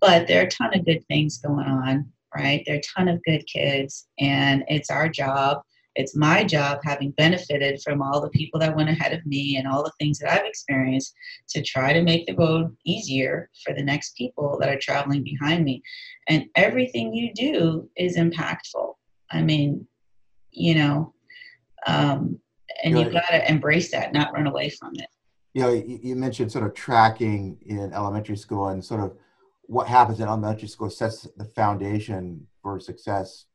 But 0.00 0.26
there 0.26 0.42
are 0.42 0.46
a 0.46 0.50
ton 0.50 0.74
of 0.74 0.84
good 0.84 1.04
things 1.08 1.38
going 1.38 1.66
on, 1.66 2.08
right? 2.34 2.62
There 2.66 2.76
are 2.76 2.78
a 2.78 2.82
ton 2.96 3.08
of 3.08 3.22
good 3.24 3.44
kids, 3.46 4.06
and 4.18 4.64
it's 4.68 4.90
our 4.90 5.08
job. 5.08 5.62
It's 5.96 6.16
my 6.16 6.44
job, 6.44 6.80
having 6.82 7.12
benefited 7.12 7.80
from 7.82 8.02
all 8.02 8.20
the 8.20 8.30
people 8.30 8.58
that 8.60 8.74
went 8.74 8.88
ahead 8.88 9.12
of 9.12 9.24
me 9.26 9.56
and 9.56 9.68
all 9.68 9.84
the 9.84 9.92
things 10.00 10.18
that 10.18 10.32
I've 10.32 10.46
experienced, 10.46 11.14
to 11.50 11.62
try 11.62 11.92
to 11.92 12.02
make 12.02 12.26
the 12.26 12.34
road 12.34 12.76
easier 12.84 13.48
for 13.64 13.74
the 13.74 13.82
next 13.82 14.16
people 14.16 14.58
that 14.60 14.68
are 14.68 14.78
traveling 14.78 15.22
behind 15.22 15.64
me. 15.64 15.82
And 16.28 16.46
everything 16.56 17.14
you 17.14 17.32
do 17.34 17.88
is 17.96 18.16
impactful. 18.16 18.94
I 19.30 19.42
mean, 19.42 19.86
you 20.50 20.74
know, 20.74 21.14
um, 21.86 22.40
and 22.82 22.98
you've 22.98 23.12
got 23.12 23.28
to 23.28 23.48
embrace 23.50 23.90
that, 23.92 24.12
not 24.12 24.32
run 24.32 24.46
away 24.46 24.70
from 24.70 24.92
it. 24.96 25.06
You 25.52 25.62
know, 25.62 25.70
you 25.70 26.16
mentioned 26.16 26.50
sort 26.50 26.66
of 26.66 26.74
tracking 26.74 27.58
in 27.66 27.92
elementary 27.92 28.36
school 28.36 28.68
and 28.68 28.84
sort 28.84 29.00
of 29.00 29.16
what 29.66 29.86
happens 29.86 30.18
in 30.18 30.26
elementary 30.26 30.68
school 30.68 30.90
sets 30.90 31.28
the 31.36 31.44
foundation 31.44 32.46
for 32.60 32.80
success 32.80 33.46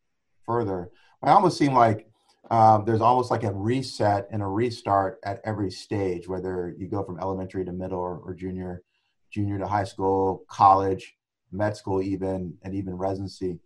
further. 0.46 0.92
I 1.22 1.32
almost 1.32 1.58
seem 1.58 1.74
like 1.74 2.09
um, 2.50 2.86
there's 2.86 3.02
almost 3.02 3.32
like 3.32 3.44
a 3.44 3.54
reset 3.54 4.28
and 4.32 4.42
a 4.42 4.48
restart 4.48 5.20
at 5.24 5.42
every 5.44 5.72
stage, 5.72 6.28
whether 6.28 6.76
you 6.78 6.88
go 6.88 7.04
from 7.04 7.20
elementary 7.20 7.66
to 7.66 7.72
middle 7.72 8.00
or, 8.00 8.18
or 8.18 8.34
junior, 8.34 8.84
junior 9.32 9.60
to 9.60 9.68
high 9.68 9.84
school, 9.84 10.46
college, 10.50 11.16
med 11.52 11.76
school, 11.76 12.02
even, 12.02 12.56
and 12.64 12.74
even 12.74 12.96
residency 12.96 13.60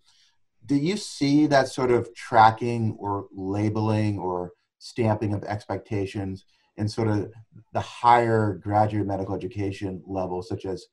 do 0.66 0.76
you 0.76 0.98
see 0.98 1.48
that 1.48 1.68
sort 1.68 1.92
of 1.92 2.14
tracking 2.16 2.96
or 3.00 3.28
labeling 3.36 4.18
or 4.18 4.54
stamping 4.80 5.34
of 5.34 5.44
expectations 5.44 6.46
in 6.78 6.88
sort 6.88 7.08
of 7.08 7.32
the 7.74 7.80
higher 7.80 8.60
graduate 8.64 9.06
medical 9.06 9.36
education 9.36 10.02
level, 10.08 10.42
such 10.42 10.66
as 10.66 10.88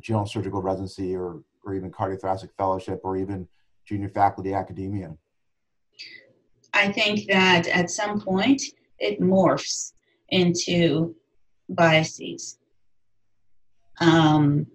general 0.00 0.26
surgical 0.26 0.60
residency 0.60 1.14
or, 1.14 1.42
or 1.64 1.74
even 1.74 1.90
cardiothoracic 1.90 2.50
fellowship 2.58 3.00
or 3.04 3.16
even 3.16 3.48
junior 3.86 4.08
faculty 4.08 4.52
academia? 4.52 5.16
I 6.74 6.90
think 6.92 7.26
that 7.28 7.66
at 7.68 7.90
some 7.90 8.20
point 8.20 8.60
it 8.98 9.20
morphs 9.20 9.92
into 10.30 11.14
biases. 11.68 12.58
Um, 14.00 14.66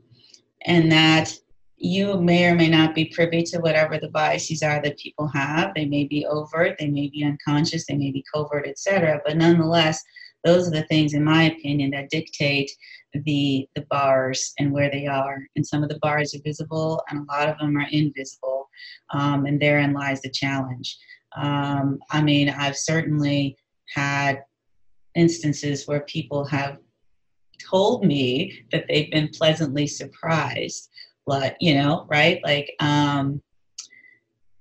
and 0.65 0.91
that 0.91 1.33
you 1.77 2.19
may 2.21 2.45
or 2.45 2.55
may 2.55 2.69
not 2.69 2.95
be 2.95 3.05
privy 3.05 3.43
to 3.43 3.59
whatever 3.59 3.97
the 3.97 4.09
biases 4.09 4.63
are 4.63 4.81
that 4.81 4.97
people 4.97 5.27
have. 5.27 5.73
They 5.73 5.85
may 5.85 6.05
be 6.05 6.25
overt, 6.25 6.77
they 6.79 6.87
may 6.87 7.09
be 7.09 7.23
unconscious, 7.23 7.85
they 7.85 7.95
may 7.95 8.11
be 8.11 8.23
covert, 8.33 8.67
etc. 8.67 9.21
But 9.25 9.37
nonetheless, 9.37 10.03
those 10.43 10.67
are 10.67 10.71
the 10.71 10.83
things, 10.83 11.13
in 11.13 11.23
my 11.23 11.43
opinion, 11.43 11.91
that 11.91 12.09
dictate 12.09 12.71
the 13.13 13.67
the 13.75 13.85
bars 13.89 14.53
and 14.59 14.71
where 14.71 14.89
they 14.89 15.07
are. 15.07 15.39
And 15.55 15.65
some 15.65 15.83
of 15.83 15.89
the 15.89 15.99
bars 16.01 16.33
are 16.33 16.41
visible, 16.43 17.01
and 17.09 17.19
a 17.19 17.31
lot 17.31 17.49
of 17.49 17.57
them 17.57 17.77
are 17.77 17.87
invisible. 17.91 18.69
Um, 19.11 19.45
and 19.45 19.59
therein 19.59 19.93
lies 19.93 20.21
the 20.21 20.29
challenge. 20.29 20.97
Um, 21.35 21.99
I 22.11 22.21
mean, 22.21 22.49
I've 22.49 22.77
certainly 22.77 23.57
had 23.93 24.43
instances 25.15 25.87
where 25.87 26.01
people 26.01 26.45
have 26.45 26.77
told 27.69 28.05
me 28.05 28.65
that 28.71 28.85
they've 28.87 29.11
been 29.11 29.27
pleasantly 29.29 29.85
surprised 29.85 30.89
like 31.27 31.55
you 31.59 31.73
know 31.73 32.05
right? 32.09 32.39
Like 32.43 32.73
um 32.79 33.41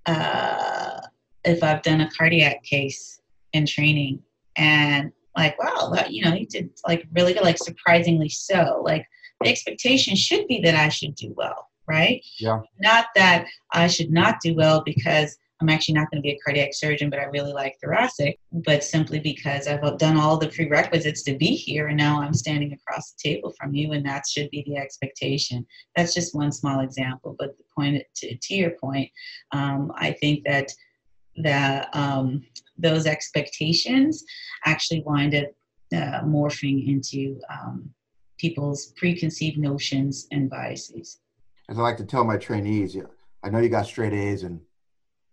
uh 0.06 1.00
if 1.44 1.62
i've 1.62 1.82
done 1.82 2.00
a 2.00 2.10
cardiac 2.10 2.62
case 2.64 3.20
in 3.52 3.66
training 3.66 4.20
and 4.56 5.12
like 5.36 5.58
wow 5.62 5.90
that 5.94 6.12
you 6.12 6.24
know 6.24 6.34
you 6.34 6.46
did 6.46 6.70
like 6.86 7.06
really 7.12 7.34
good 7.34 7.42
like 7.42 7.58
surprisingly 7.58 8.28
so 8.28 8.80
like 8.84 9.04
the 9.42 9.50
expectation 9.50 10.16
should 10.16 10.46
be 10.48 10.60
that 10.60 10.74
i 10.74 10.88
should 10.88 11.14
do 11.14 11.32
well 11.36 11.66
right? 11.86 12.22
Yeah. 12.38 12.60
Not 12.80 13.06
that 13.14 13.46
i 13.72 13.86
should 13.86 14.10
not 14.10 14.40
do 14.42 14.54
well 14.54 14.82
because 14.84 15.36
I'm 15.60 15.68
actually 15.68 15.94
not 15.94 16.10
going 16.10 16.22
to 16.22 16.26
be 16.26 16.30
a 16.30 16.38
cardiac 16.38 16.70
surgeon, 16.72 17.10
but 17.10 17.18
I 17.18 17.24
really 17.24 17.52
like 17.52 17.76
thoracic, 17.82 18.38
but 18.52 18.84
simply 18.84 19.18
because 19.18 19.66
I've 19.66 19.98
done 19.98 20.16
all 20.16 20.36
the 20.36 20.48
prerequisites 20.48 21.22
to 21.24 21.36
be 21.36 21.56
here 21.56 21.88
and 21.88 21.96
now 21.96 22.20
I'm 22.20 22.34
standing 22.34 22.72
across 22.72 23.12
the 23.12 23.30
table 23.30 23.52
from 23.58 23.74
you, 23.74 23.92
and 23.92 24.06
that 24.06 24.24
should 24.28 24.50
be 24.50 24.62
the 24.66 24.76
expectation. 24.76 25.66
That's 25.96 26.14
just 26.14 26.34
one 26.34 26.52
small 26.52 26.80
example, 26.80 27.34
but 27.38 27.56
the 27.58 27.64
point 27.74 28.02
to, 28.16 28.36
to 28.36 28.54
your 28.54 28.70
point, 28.70 29.10
um, 29.52 29.92
I 29.96 30.12
think 30.12 30.44
that 30.44 30.72
that 31.40 31.88
um, 31.94 32.42
those 32.76 33.06
expectations 33.06 34.24
actually 34.64 35.02
wind 35.06 35.34
up 35.34 35.46
uh, 35.94 36.20
morphing 36.24 36.88
into 36.88 37.40
um, 37.50 37.88
people's 38.38 38.92
preconceived 38.96 39.58
notions 39.58 40.26
and 40.32 40.50
biases. 40.50 41.20
As 41.68 41.78
I 41.78 41.82
like 41.82 41.96
to 41.98 42.04
tell 42.04 42.24
my 42.24 42.36
trainees, 42.36 42.96
I 43.44 43.50
know 43.50 43.58
you 43.58 43.68
got 43.68 43.86
straight 43.86 44.12
A's 44.12 44.42
and 44.42 44.60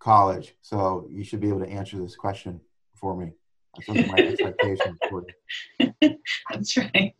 college. 0.05 0.55
So 0.61 1.07
you 1.11 1.23
should 1.23 1.41
be 1.41 1.49
able 1.49 1.61
to 1.61 1.67
answer 1.67 1.97
this 1.97 2.15
question 2.15 2.61
for 2.93 3.17
me. 3.17 3.31
That's 3.87 4.07
my 4.07 4.17
expectations 4.17 4.99
for 5.09 5.25
you. 5.79 5.93
That's 6.51 6.77
right. 6.77 7.15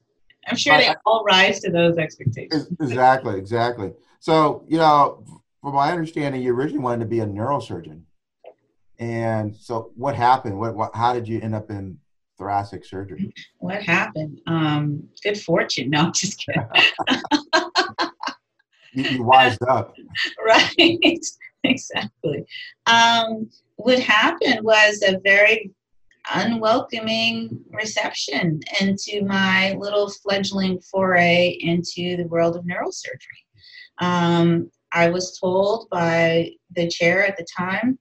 I'm 0.48 0.56
sure 0.56 0.78
they 0.78 0.94
all 1.08 1.24
rise 1.24 1.60
to 1.62 1.72
those 1.72 1.98
expectations. 1.98 2.68
exactly, 2.80 3.40
exactly. 3.40 3.92
So, 4.20 4.64
you 4.68 4.78
know, 4.78 5.26
from 5.62 5.74
my 5.74 5.92
understanding, 5.92 6.44
you 6.44 6.54
originally 6.54 6.84
wanted 6.84 7.00
to 7.00 7.08
be 7.08 7.22
a 7.22 7.26
neurosurgeon. 7.26 8.02
And 9.00 9.56
so 9.56 9.92
what 9.96 10.16
happened? 10.16 10.60
What, 10.60 10.76
what 10.76 10.96
how 10.96 11.14
did 11.14 11.28
you 11.28 11.42
end 11.42 11.56
up 11.56 11.72
in 11.72 11.98
thoracic 12.38 12.86
surgery? 12.86 13.34
What 13.58 13.82
happened? 13.82 14.40
Um, 14.46 15.10
good 15.24 15.40
fortune. 15.42 15.90
No, 15.90 16.00
I'm 16.02 16.14
just 16.14 16.40
kidding. 16.46 16.62
you, 18.94 19.04
you 19.04 19.24
wised 19.24 19.64
up. 19.64 19.96
right. 20.46 21.26
exactly. 21.70 22.46
Um, 22.86 23.50
what 23.76 24.00
happened 24.00 24.62
was 24.64 25.02
a 25.02 25.20
very 25.24 25.72
unwelcoming 26.34 27.64
reception 27.70 28.60
into 28.82 29.24
my 29.26 29.74
little 29.74 30.10
fledgling 30.10 30.80
foray 30.80 31.58
into 31.62 32.18
the 32.18 32.28
world 32.28 32.56
of 32.56 32.66
neurosurgery. 32.66 34.00
Um, 34.00 34.72
I 34.92 35.10
was 35.10 35.38
told 35.40 35.90
by 35.90 36.52
the 36.76 36.88
chair 36.88 37.26
at 37.26 37.38
the 37.38 37.46
time 37.58 38.00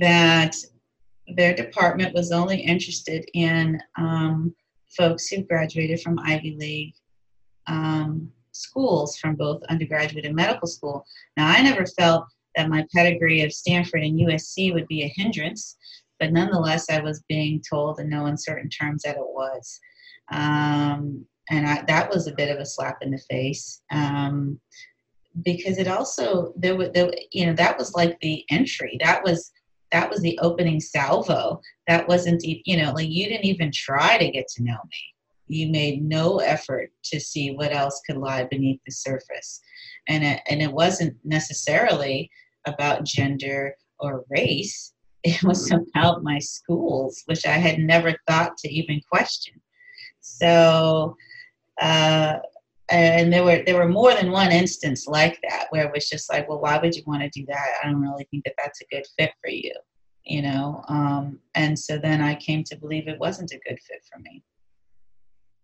that 0.00 0.54
their 1.36 1.54
department 1.54 2.14
was 2.14 2.32
only 2.32 2.60
interested 2.60 3.28
in 3.34 3.80
um, 3.96 4.54
folks 4.96 5.28
who 5.28 5.42
graduated 5.42 6.00
from 6.00 6.18
Ivy 6.18 6.56
League 6.58 6.94
um, 7.66 8.30
schools 8.52 9.16
from 9.16 9.34
both 9.34 9.62
undergraduate 9.68 10.24
and 10.24 10.36
medical 10.36 10.68
school. 10.68 11.04
Now, 11.36 11.48
I 11.48 11.62
never 11.62 11.84
felt 11.86 12.24
that 12.56 12.68
my 12.68 12.86
pedigree 12.94 13.42
of 13.42 13.52
Stanford 13.52 14.02
and 14.02 14.20
USC 14.20 14.72
would 14.72 14.86
be 14.86 15.02
a 15.02 15.12
hindrance, 15.16 15.76
but 16.20 16.32
nonetheless, 16.32 16.88
I 16.90 17.00
was 17.00 17.24
being 17.28 17.62
told 17.68 17.98
in 17.98 18.08
no 18.08 18.26
uncertain 18.26 18.68
terms 18.68 19.02
that 19.02 19.16
it 19.16 19.22
was. 19.22 19.80
Um, 20.30 21.26
and 21.50 21.66
I, 21.66 21.82
that 21.88 22.10
was 22.10 22.26
a 22.26 22.34
bit 22.34 22.50
of 22.50 22.58
a 22.58 22.66
slap 22.66 22.98
in 23.02 23.10
the 23.10 23.18
face 23.30 23.82
um, 23.90 24.60
because 25.42 25.78
it 25.78 25.88
also 25.88 26.52
there 26.56 26.76
was 26.76 26.90
there, 26.92 27.10
you 27.32 27.46
know 27.46 27.54
that 27.54 27.78
was 27.78 27.94
like 27.94 28.18
the 28.20 28.44
entry 28.50 28.98
that 29.02 29.22
was 29.24 29.50
that 29.90 30.08
was 30.08 30.20
the 30.20 30.38
opening 30.42 30.78
salvo 30.78 31.60
that 31.88 32.06
wasn't 32.06 32.42
you 32.44 32.76
know 32.76 32.92
like 32.92 33.08
you 33.08 33.28
didn't 33.28 33.46
even 33.46 33.70
try 33.72 34.18
to 34.18 34.30
get 34.30 34.46
to 34.48 34.62
know 34.62 34.78
me 34.84 34.98
you 35.48 35.68
made 35.68 36.02
no 36.02 36.38
effort 36.38 36.90
to 37.04 37.20
see 37.20 37.54
what 37.54 37.72
else 37.72 38.00
could 38.06 38.16
lie 38.16 38.44
beneath 38.44 38.80
the 38.86 38.92
surface. 38.92 39.60
And 40.08 40.24
it, 40.24 40.40
and 40.48 40.62
it 40.62 40.72
wasn't 40.72 41.16
necessarily 41.24 42.30
about 42.66 43.04
gender 43.04 43.74
or 43.98 44.24
race. 44.30 44.92
It 45.24 45.40
was 45.44 45.70
about 45.70 46.24
my 46.24 46.40
schools 46.40 47.22
which 47.26 47.46
i 47.46 47.52
had 47.52 47.78
never 47.78 48.12
thought 48.26 48.56
to 48.56 48.68
even 48.68 49.00
question. 49.08 49.54
So 50.20 51.16
uh, 51.80 52.38
and 52.90 53.32
there 53.32 53.44
were 53.44 53.62
there 53.64 53.76
were 53.76 53.88
more 53.88 54.12
than 54.14 54.32
one 54.32 54.50
instance 54.50 55.06
like 55.06 55.38
that 55.48 55.66
where 55.70 55.86
it 55.86 55.92
was 55.94 56.08
just 56.08 56.28
like 56.28 56.48
well 56.48 56.60
why 56.60 56.76
would 56.78 56.96
you 56.96 57.04
want 57.06 57.22
to 57.22 57.28
do 57.28 57.46
that? 57.46 57.66
I 57.80 57.86
don't 57.86 58.02
really 58.02 58.26
think 58.32 58.42
that 58.46 58.54
that's 58.58 58.80
a 58.80 58.86
good 58.90 59.06
fit 59.16 59.30
for 59.40 59.48
you 59.48 59.72
you 60.24 60.42
know? 60.42 60.82
Um, 60.88 61.38
and 61.54 61.78
so 61.78 61.98
then 61.98 62.20
i 62.20 62.34
came 62.34 62.64
to 62.64 62.76
believe 62.76 63.08
it 63.08 63.18
wasn't 63.18 63.52
a 63.52 63.60
good 63.68 63.78
fit 63.86 64.04
for 64.10 64.18
me 64.20 64.42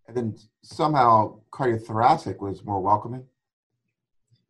and 0.09 0.17
then 0.17 0.37
somehow 0.63 1.39
cardiothoracic 1.53 2.41
was 2.41 2.65
more 2.65 2.81
welcoming? 2.81 3.25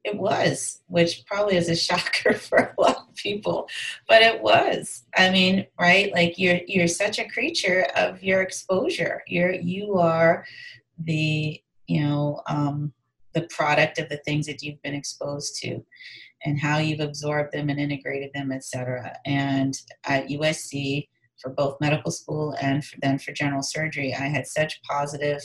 It 0.04 0.16
was 0.16 0.80
which 0.86 1.26
probably 1.26 1.56
is 1.56 1.68
a 1.68 1.76
shocker 1.76 2.32
for 2.34 2.58
a 2.58 2.80
lot 2.80 3.08
of 3.08 3.14
people 3.16 3.68
but 4.08 4.22
it 4.22 4.40
was. 4.40 5.04
I 5.16 5.30
mean 5.30 5.66
right 5.78 6.12
like 6.14 6.38
you're 6.38 6.60
you're 6.66 6.88
such 6.88 7.18
a 7.18 7.28
creature 7.28 7.86
of 7.96 8.22
your 8.22 8.40
exposure. 8.42 9.22
You're 9.26 9.52
you 9.52 9.98
are 9.98 10.46
the 10.98 11.60
you 11.88 12.02
know 12.02 12.40
um, 12.46 12.92
the 13.34 13.42
product 13.48 13.98
of 13.98 14.08
the 14.08 14.18
things 14.18 14.46
that 14.46 14.62
you've 14.62 14.82
been 14.82 14.94
exposed 14.94 15.60
to 15.62 15.84
and 16.44 16.60
how 16.60 16.78
you've 16.78 17.00
absorbed 17.00 17.52
them 17.52 17.68
and 17.68 17.80
integrated 17.80 18.30
them 18.32 18.52
etc 18.52 19.16
and 19.26 19.82
at 20.04 20.28
usc 20.28 21.08
for 21.40 21.50
both 21.50 21.80
medical 21.80 22.10
school 22.10 22.54
and 22.60 22.84
for, 22.84 22.96
then 23.02 23.18
for 23.18 23.32
general 23.32 23.62
surgery 23.62 24.14
i 24.14 24.24
had 24.24 24.46
such 24.46 24.80
positive 24.82 25.40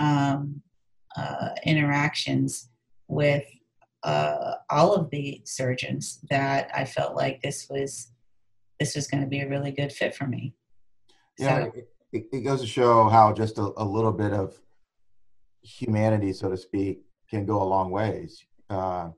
um, 0.00 0.60
uh, 1.16 1.50
interactions 1.64 2.70
with 3.08 3.44
uh, 4.04 4.54
all 4.70 4.94
of 4.94 5.10
the 5.10 5.40
surgeons 5.44 6.20
that 6.30 6.70
i 6.74 6.84
felt 6.84 7.16
like 7.16 7.40
this 7.42 7.66
was 7.68 8.12
this 8.78 8.94
was 8.94 9.08
going 9.08 9.22
to 9.22 9.28
be 9.28 9.40
a 9.40 9.48
really 9.48 9.72
good 9.72 9.92
fit 9.92 10.14
for 10.14 10.26
me 10.26 10.54
yeah 11.38 11.64
so, 11.64 11.72
it, 12.12 12.26
it, 12.32 12.40
goes 12.40 12.60
to 12.60 12.66
show 12.66 13.08
how 13.08 13.32
just 13.32 13.58
a, 13.58 13.72
a 13.76 13.84
little 13.84 14.12
bit 14.12 14.32
of 14.32 14.58
humanity, 15.62 16.32
so 16.32 16.48
to 16.48 16.56
speak, 16.56 17.00
can 17.30 17.44
go 17.44 17.62
a 17.62 17.64
long 17.64 17.90
ways. 17.90 18.44
Uh, 18.70 19.10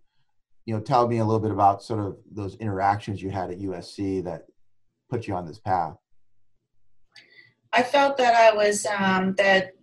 you 0.67 0.75
know, 0.75 0.81
tell 0.81 1.09
me 1.09 1.19
a 1.19 1.25
little 1.25 1.41
bit 1.41 1.51
about 1.51 1.83
sort 1.83 2.01
of 2.01 2.17
those 2.31 2.57
interactions 2.57 3.23
you 3.23 3.31
had 3.31 3.51
at 3.51 3.61
USC 3.61 4.23
that 4.25 4.47
put 5.09 5.27
you 5.27 5.35
on 5.35 5.47
this 5.47 5.59
path. 5.59 5.97
I 7.73 7.83
felt 7.83 8.17
that 8.17 8.35
I 8.35 8.55
was 8.55 8.87
um, 8.87 9.35
that 9.37 9.75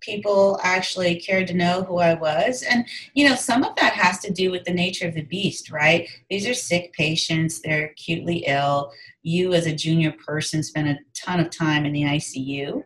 people 0.00 0.58
actually 0.62 1.16
cared 1.16 1.46
to 1.48 1.54
know 1.54 1.82
who 1.82 1.98
I 1.98 2.14
was. 2.14 2.62
And, 2.62 2.86
you 3.14 3.28
know, 3.28 3.34
some 3.34 3.64
of 3.64 3.74
that 3.76 3.92
has 3.94 4.18
to 4.20 4.32
do 4.32 4.50
with 4.50 4.64
the 4.64 4.72
nature 4.72 5.08
of 5.08 5.14
the 5.14 5.24
beast, 5.24 5.70
right? 5.70 6.08
These 6.30 6.46
are 6.46 6.54
sick 6.54 6.92
patients, 6.92 7.60
they're 7.60 7.86
acutely 7.86 8.44
ill. 8.46 8.92
You, 9.22 9.52
as 9.54 9.66
a 9.66 9.74
junior 9.74 10.14
person, 10.24 10.62
spent 10.62 10.88
a 10.88 10.98
ton 11.14 11.40
of 11.40 11.50
time 11.50 11.84
in 11.84 11.92
the 11.92 12.04
ICU 12.04 12.82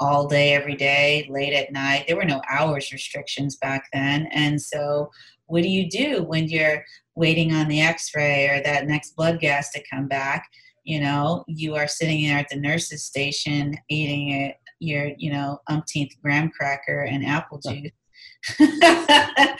all 0.00 0.26
day, 0.26 0.54
every 0.54 0.76
day, 0.76 1.28
late 1.30 1.52
at 1.52 1.72
night. 1.72 2.04
There 2.06 2.16
were 2.16 2.24
no 2.24 2.40
hours 2.50 2.92
restrictions 2.92 3.56
back 3.56 3.88
then. 3.92 4.28
And 4.32 4.60
so, 4.60 5.10
what 5.46 5.62
do 5.62 5.68
you 5.68 5.88
do 5.88 6.22
when 6.22 6.48
you're 6.48 6.84
waiting 7.14 7.52
on 7.52 7.68
the 7.68 7.82
x 7.82 8.12
ray 8.14 8.48
or 8.48 8.62
that 8.62 8.86
next 8.86 9.14
blood 9.16 9.38
gas 9.38 9.70
to 9.72 9.82
come 9.90 10.08
back? 10.08 10.48
You 10.84 11.00
know, 11.00 11.44
you 11.46 11.74
are 11.76 11.86
sitting 11.86 12.26
there 12.26 12.38
at 12.38 12.48
the 12.48 12.56
nurse's 12.56 13.04
station 13.04 13.76
eating 13.88 14.30
it, 14.30 14.56
your, 14.80 15.10
you 15.16 15.32
know, 15.32 15.60
umpteenth 15.68 16.12
graham 16.22 16.50
cracker 16.50 17.02
and 17.02 17.24
apple 17.24 17.60
juice. 17.60 17.92
I 18.60 19.56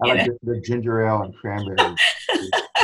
like 0.00 0.26
the, 0.26 0.38
the 0.42 0.60
ginger 0.60 1.06
ale 1.06 1.22
and 1.22 1.34
cranberry 1.36 1.76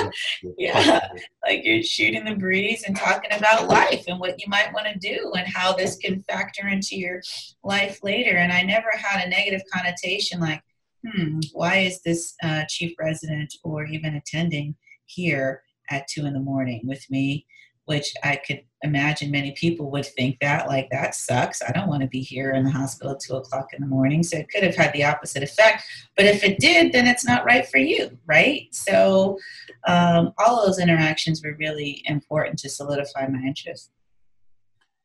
yeah, 0.58 1.00
like 1.44 1.64
you're 1.64 1.82
shooting 1.82 2.24
the 2.24 2.34
breeze 2.34 2.84
and 2.86 2.96
talking 2.96 3.32
about 3.32 3.68
life 3.68 4.04
and 4.08 4.20
what 4.20 4.40
you 4.40 4.46
might 4.48 4.72
want 4.72 4.86
to 4.86 4.98
do 4.98 5.32
and 5.36 5.46
how 5.46 5.72
this 5.72 5.96
can 5.96 6.22
factor 6.22 6.68
into 6.68 6.96
your 6.96 7.20
life 7.64 8.00
later. 8.02 8.36
And 8.36 8.52
I 8.52 8.62
never 8.62 8.90
had 8.94 9.24
a 9.24 9.28
negative 9.28 9.62
connotation 9.72 10.40
like, 10.40 10.62
hmm, 11.06 11.40
why 11.52 11.78
is 11.78 12.02
this 12.02 12.34
uh, 12.42 12.64
chief 12.68 12.94
resident 12.98 13.54
or 13.64 13.84
even 13.86 14.14
attending 14.14 14.76
here 15.06 15.62
at 15.90 16.06
two 16.08 16.26
in 16.26 16.32
the 16.32 16.40
morning 16.40 16.82
with 16.84 17.04
me? 17.10 17.46
Which 17.90 18.14
I 18.22 18.36
could 18.36 18.62
imagine 18.82 19.32
many 19.32 19.50
people 19.50 19.90
would 19.90 20.06
think 20.06 20.38
that, 20.40 20.68
like, 20.68 20.88
that 20.90 21.16
sucks. 21.16 21.60
I 21.60 21.72
don't 21.72 21.88
want 21.88 22.02
to 22.02 22.08
be 22.08 22.20
here 22.20 22.52
in 22.52 22.62
the 22.62 22.70
hospital 22.70 23.14
at 23.14 23.20
two 23.20 23.34
o'clock 23.34 23.72
in 23.72 23.80
the 23.80 23.88
morning. 23.88 24.22
So 24.22 24.38
it 24.38 24.48
could 24.48 24.62
have 24.62 24.76
had 24.76 24.92
the 24.92 25.02
opposite 25.02 25.42
effect. 25.42 25.82
But 26.16 26.26
if 26.26 26.44
it 26.44 26.60
did, 26.60 26.92
then 26.92 27.08
it's 27.08 27.26
not 27.26 27.44
right 27.44 27.66
for 27.66 27.78
you, 27.78 28.16
right? 28.26 28.68
So 28.70 29.40
um, 29.88 30.32
all 30.38 30.64
those 30.64 30.78
interactions 30.78 31.42
were 31.42 31.56
really 31.58 32.00
important 32.04 32.60
to 32.60 32.68
solidify 32.68 33.26
my 33.26 33.40
interest. 33.40 33.90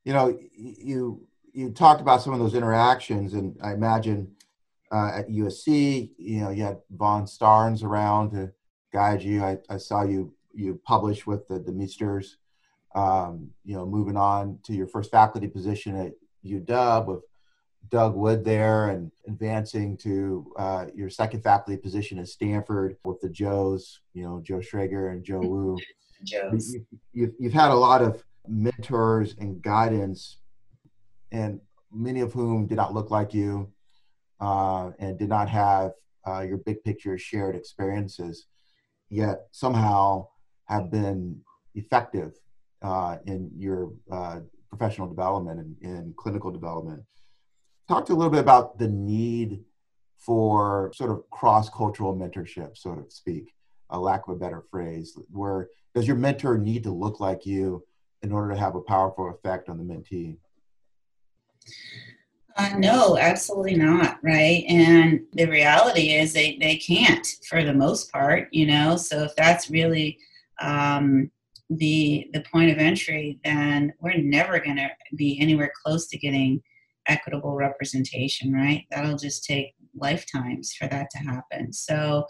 You 0.03 0.13
know, 0.13 0.37
you 0.55 1.25
you 1.53 1.71
talked 1.71 2.01
about 2.01 2.21
some 2.21 2.33
of 2.33 2.39
those 2.39 2.53
interactions, 2.53 3.33
and 3.33 3.57
I 3.63 3.73
imagine 3.73 4.35
uh, 4.91 5.11
at 5.15 5.29
USC, 5.29 6.11
you 6.19 6.41
know, 6.41 6.51
you 6.51 6.63
had 6.63 6.81
Vaughn 6.91 7.23
Starnes 7.23 7.83
around 7.83 8.29
to 8.31 8.51
guide 8.93 9.23
you. 9.23 9.43
I, 9.43 9.57
I 9.69 9.77
saw 9.77 10.03
you 10.03 10.35
you 10.53 10.79
publish 10.85 11.25
with 11.25 11.47
the, 11.47 11.59
the 11.59 11.71
Meisters 11.71 12.35
um, 12.95 13.49
you 13.65 13.75
know, 13.75 13.85
moving 13.85 14.15
on 14.15 14.57
to 14.63 14.73
your 14.73 14.87
first 14.87 15.11
faculty 15.11 15.47
position 15.47 15.95
at 15.97 16.13
UW 16.45 17.05
with 17.05 17.23
Doug 17.89 18.15
Wood 18.15 18.43
there 18.43 18.89
and 18.89 19.11
advancing 19.27 19.97
to 19.97 20.51
uh, 20.57 20.85
your 20.95 21.09
second 21.09 21.43
faculty 21.43 21.77
position 21.79 22.17
at 22.17 22.29
Stanford 22.29 22.97
with 23.03 23.19
the 23.19 23.29
Joes, 23.29 23.99
you 24.13 24.23
know, 24.23 24.41
Joe 24.41 24.59
Shrager 24.59 25.11
and 25.11 25.23
Joe 25.23 25.39
Woo. 25.43 25.77
Joes. 26.23 26.73
You, 26.73 26.85
you've, 27.13 27.33
you've 27.37 27.53
had 27.53 27.69
a 27.69 27.75
lot 27.75 28.01
of 28.01 28.23
mentors 28.47 29.35
and 29.37 29.61
guidance, 29.61 30.37
and 31.31 31.59
many 31.91 32.21
of 32.21 32.31
whom 32.31 32.65
did 32.65 32.77
not 32.77 32.93
look 32.93 33.11
like 33.11 33.33
you 33.33 33.71
uh, 34.39 34.91
and 34.99 35.19
did 35.19 35.29
not 35.29 35.49
have 35.49 35.91
uh, 36.25 36.41
your 36.41 36.57
big 36.57 36.83
picture 36.83 37.17
shared 37.17 37.55
experiences, 37.55 38.47
yet 39.09 39.47
somehow 39.51 40.27
have 40.65 40.89
been 40.89 41.41
effective 41.75 42.33
uh, 42.85 43.17
in 43.25 43.49
your 43.57 43.91
uh, 44.11 44.39
professional 44.69 45.07
development 45.07 45.59
and 45.59 45.75
in 45.81 46.13
clinical 46.15 46.51
development. 46.51 47.01
Talk 47.87 48.05
to 48.05 48.13
a 48.13 48.15
little 48.15 48.31
bit 48.31 48.41
about 48.41 48.77
the 48.77 48.87
need 48.87 49.63
for 50.17 50.91
sort 50.93 51.09
of 51.09 51.27
cross-cultural 51.31 52.15
mentorship, 52.15 52.77
so 52.77 52.95
to 52.95 53.03
speak, 53.09 53.53
a 53.89 53.99
lack 53.99 54.27
of 54.27 54.35
a 54.35 54.37
better 54.37 54.63
phrase, 54.69 55.17
where 55.31 55.69
does 55.93 56.07
your 56.07 56.15
mentor 56.15 56.57
need 56.57 56.83
to 56.83 56.91
look 56.91 57.19
like 57.19 57.45
you 57.45 57.83
in 58.21 58.31
order 58.31 58.53
to 58.53 58.59
have 58.59 58.75
a 58.75 58.81
powerful 58.81 59.29
effect 59.29 59.69
on 59.69 59.77
the 59.77 59.83
mentee? 59.83 60.37
Uh, 62.57 62.75
no, 62.77 63.17
absolutely 63.17 63.75
not. 63.75 64.17
Right. 64.23 64.63
And 64.67 65.21
the 65.33 65.45
reality 65.45 66.13
is 66.13 66.33
they, 66.33 66.57
they 66.59 66.77
can't 66.77 67.27
for 67.49 67.63
the 67.63 67.73
most 67.73 68.11
part, 68.11 68.47
you 68.51 68.65
know. 68.65 68.95
So 68.95 69.23
if 69.23 69.35
that's 69.35 69.69
really 69.69 70.19
um, 70.61 71.29
the 71.69 72.27
the 72.33 72.43
point 72.51 72.71
of 72.71 72.77
entry, 72.77 73.39
then 73.43 73.93
we're 73.99 74.17
never 74.17 74.59
going 74.59 74.77
to 74.77 74.89
be 75.15 75.39
anywhere 75.39 75.71
close 75.83 76.07
to 76.07 76.17
getting 76.17 76.61
equitable 77.07 77.55
representation, 77.55 78.53
right? 78.53 78.85
That'll 78.91 79.17
just 79.17 79.45
take 79.45 79.73
lifetimes 79.95 80.73
for 80.73 80.87
that 80.87 81.09
to 81.11 81.17
happen. 81.19 81.71
So 81.73 82.25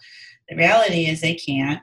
the 0.50 0.56
reality 0.56 1.08
is 1.08 1.22
they 1.22 1.36
can't, 1.36 1.82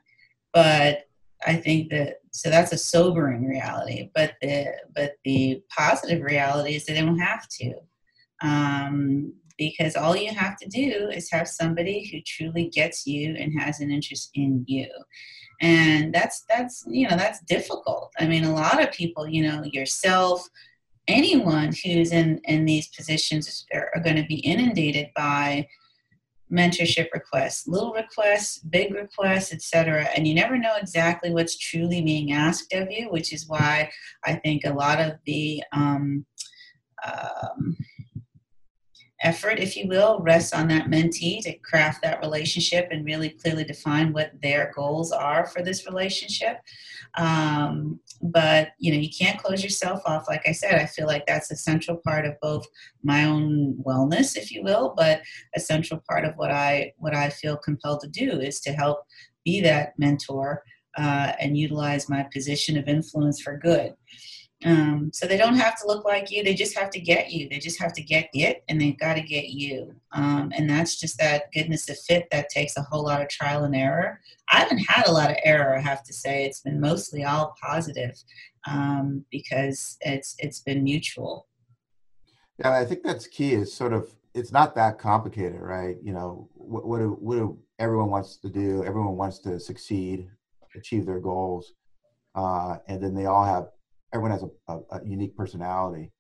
but 0.53 1.01
I 1.47 1.57
think 1.57 1.91
that 1.91 2.19
so 2.31 2.51
that's 2.51 2.73
a 2.73 2.79
sobering 2.79 3.47
reality. 3.47 4.11
But 4.15 4.35
the 4.41 4.73
but 4.95 5.15
the 5.25 5.63
positive 5.77 6.23
reality 6.23 6.75
is 6.75 6.87
that 6.87 6.95
they 6.95 7.01
don't 7.01 7.19
have 7.19 7.47
to. 7.61 7.75
Um, 8.43 9.35
because 9.59 9.95
all 9.95 10.17
you 10.17 10.33
have 10.33 10.57
to 10.57 10.69
do 10.69 11.09
is 11.13 11.31
have 11.31 11.47
somebody 11.47 12.09
who 12.11 12.19
truly 12.27 12.69
gets 12.69 13.07
you 13.07 13.37
and 13.39 13.61
has 13.61 13.81
an 13.81 13.93
interest 13.93 14.31
in 14.35 14.65
you 14.67 14.89
and 15.63 16.13
that's 16.13 16.45
that's 16.49 16.85
you 16.89 17.09
know 17.09 17.17
that's 17.17 17.41
difficult. 17.45 18.13
I 18.19 18.27
mean 18.27 18.45
a 18.45 18.53
lot 18.53 18.83
of 18.83 18.93
people 18.93 19.27
you 19.27 19.43
know 19.43 19.63
yourself 19.65 20.47
anyone 21.09 21.73
who's 21.85 22.13
in 22.13 22.41
in 22.45 22.65
these 22.65 22.89
positions 22.89 23.65
are, 23.73 23.91
are 23.95 24.03
going 24.03 24.17
to 24.17 24.27
be 24.27 24.41
inundated 24.41 25.09
by 25.17 25.67
mentorship 26.53 27.09
requests 27.15 27.67
little 27.67 27.95
requests 27.95 28.59
big 28.59 28.93
requests 28.95 29.55
etc 29.55 30.07
and 30.15 30.29
you 30.29 30.35
never 30.35 30.59
know 30.59 30.75
exactly 30.77 31.33
what's 31.33 31.57
truly 31.57 32.03
being 32.03 32.33
asked 32.33 32.75
of 32.75 32.91
you 32.91 33.09
which 33.11 33.33
is 33.33 33.49
why 33.49 33.91
i 34.27 34.35
think 34.35 34.63
a 34.65 34.73
lot 34.73 35.01
of 35.01 35.13
the 35.25 35.63
um, 35.73 36.27
um, 37.05 37.77
effort, 39.23 39.59
if 39.59 39.77
you 39.77 39.87
will, 39.89 40.19
rests 40.21 40.53
on 40.53 40.69
that 40.69 40.87
mentee 40.87 41.43
to 41.43 41.57
craft 41.59 42.03
that 42.03 42.21
relationship 42.21 42.89
and 42.91 43.05
really 43.05 43.31
clearly 43.31 43.65
define 43.65 44.13
what 44.13 44.33
their 44.43 44.73
goals 44.75 45.13
are 45.13 45.47
for 45.47 45.63
this 45.63 45.87
relationship. 45.87 46.59
Um, 47.19 48.01
but 48.23 48.69
you 48.79 48.93
know, 48.93 48.99
you 48.99 49.11
can't 49.11 49.43
close 49.43 49.63
yourself 49.63 50.01
off. 50.07 50.29
Like 50.29 50.43
I 50.47 50.53
said, 50.53 50.75
I 50.75 50.87
feel 50.87 51.07
like 51.07 51.25
that's 51.27 51.51
a 51.51 51.57
central 51.57 51.99
part 51.99 52.25
of 52.25 52.35
both 52.41 52.67
my 53.03 53.25
own 53.25 53.77
wellness, 53.87 54.37
if 54.37 54.51
you 54.51 54.63
will, 54.63 54.95
but 54.97 55.23
a 55.55 55.61
central 55.61 56.03
part 56.09 56.25
of 56.25 56.35
what 56.37 56.51
I 56.51 56.93
what 56.99 57.15
I 57.15 57.29
feel 57.29 57.57
compelled 57.57 58.01
to 58.01 58.09
do 58.09 58.41
is 58.41 58.61
to 58.61 58.73
help 58.73 59.01
be 59.45 59.61
that 59.61 59.99
mentor 59.99 60.63
uh, 60.97 61.33
and 61.41 61.57
utilize 61.57 62.09
my 62.09 62.27
position 62.33 62.77
of 62.77 62.89
influence 62.89 63.41
for 63.41 63.57
good. 63.57 63.95
Um, 64.65 65.11
so 65.13 65.27
they 65.27 65.37
don't 65.37 65.57
have 65.57 65.79
to 65.81 65.87
look 65.87 66.05
like 66.05 66.31
you. 66.31 66.45
They 66.45 66.55
just 66.55 66.77
have 66.79 66.91
to 66.91 67.01
get 67.01 67.33
you. 67.33 67.49
They 67.49 67.59
just 67.59 67.81
have 67.81 67.93
to 67.95 68.03
get 68.03 68.29
it, 68.33 68.63
and 68.69 68.81
they've 68.81 68.99
got 68.99 69.15
to 69.15 69.23
get 69.23 69.49
you. 69.49 69.95
Um, 70.13 70.53
and 70.57 70.69
that's 70.69 71.01
just 71.01 71.19
that 71.19 71.53
goodness 71.53 71.89
of 71.89 71.99
fit 71.99 72.29
that 72.31 72.49
takes 72.49 72.77
a 72.77 72.83
whole 72.83 73.05
lot 73.05 73.23
of 73.23 73.29
trial 73.29 73.65
and 73.65 73.75
error. 73.75 74.21
I 74.51 74.61
haven't 74.61 74.79
had 74.79 75.09
a 75.09 75.13
lot 75.13 75.31
of 75.31 75.37
error, 75.45 75.77
I 75.77 75.81
have 75.81 76.05
to 76.05 76.13
say. 76.13 76.45
It's 76.45 76.61
been 76.61 76.81
mostly 76.81 77.25
all 77.25 77.55
positive 77.61 78.17
um, 78.69 79.25
because 79.31 79.97
it's 80.03 80.37
it's 80.39 80.61
been 80.61 80.85
mutual. 80.85 81.49
Yeah, 82.59 82.73
I 82.73 82.85
think 82.85 83.03
that's 83.03 83.27
key. 83.27 83.55
Is 83.55 83.73
sort 83.73 83.93
of 83.93 84.15
it's 84.35 84.53
not 84.53 84.75
that 84.77 84.99
complicated, 84.99 85.61
right? 85.61 85.97
You 86.03 86.13
know, 86.13 86.49
what 86.55 86.87
what, 86.87 86.99
do, 86.99 87.17
what 87.21 87.37
do 87.37 87.59
everyone 87.79 88.11
wants 88.11 88.37
to 88.39 88.49
do? 88.49 88.85
Everyone 88.85 89.17
wants 89.17 89.39
to 89.41 89.59
succeed, 89.59 90.29
achieve 90.77 91.07
their 91.07 91.21
goals, 91.21 91.73
uh, 92.35 92.77
and 92.87 93.03
then 93.03 93.15
they 93.15 93.27
all 93.27 93.45
have 93.45 93.69
everyone 94.13 94.31
has 94.31 94.43
a, 94.43 94.73
a, 94.73 94.81
a, 94.91 95.05
unique 95.05 95.37
personality. 95.37 96.11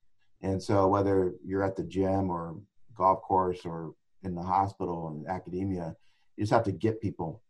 And 0.40 0.62
so 0.62 0.88
whether 0.88 1.35
you're 1.44 1.62
at 1.62 1.76
the 1.76 1.85
gym 1.85 2.31
or 2.31 2.57
golf 2.96 3.22
course 3.22 3.61
or 3.64 3.94
in 4.22 4.35
the 4.35 4.42
hospital 4.42 5.09
and 5.09 5.26
academia, 5.28 5.94
you 6.37 6.42
just 6.42 6.52
have 6.52 6.64
to 6.64 6.72
get 6.72 7.00
people 7.00 7.42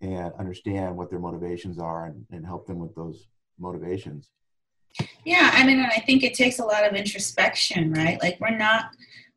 and 0.00 0.32
understand 0.38 0.96
what 0.96 1.10
their 1.10 1.18
motivations 1.18 1.78
are 1.78 2.06
and, 2.06 2.24
and 2.30 2.46
help 2.46 2.66
them 2.66 2.78
with 2.78 2.94
those 2.94 3.28
motivations. 3.58 4.30
Yeah, 5.24 5.50
I 5.52 5.64
mean, 5.64 5.80
I 5.80 6.00
think 6.00 6.22
it 6.22 6.34
takes 6.34 6.58
a 6.58 6.64
lot 6.64 6.86
of 6.86 6.94
introspection, 6.94 7.92
right? 7.92 8.20
Like 8.22 8.38
we're 8.40 8.56
not, 8.56 8.90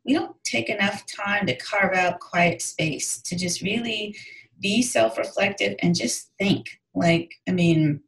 we 0.04 0.14
don't 0.14 0.34
take 0.44 0.68
enough 0.68 1.04
time 1.06 1.46
to 1.46 1.56
carve 1.56 1.94
out 1.94 2.20
quiet 2.20 2.62
space 2.62 3.20
to 3.22 3.36
just 3.36 3.62
really 3.62 4.16
be 4.60 4.82
self-reflective 4.82 5.76
and 5.82 5.94
just 5.94 6.30
think. 6.38 6.80
Like, 6.94 7.34
I 7.48 7.52
mean, 7.52 8.00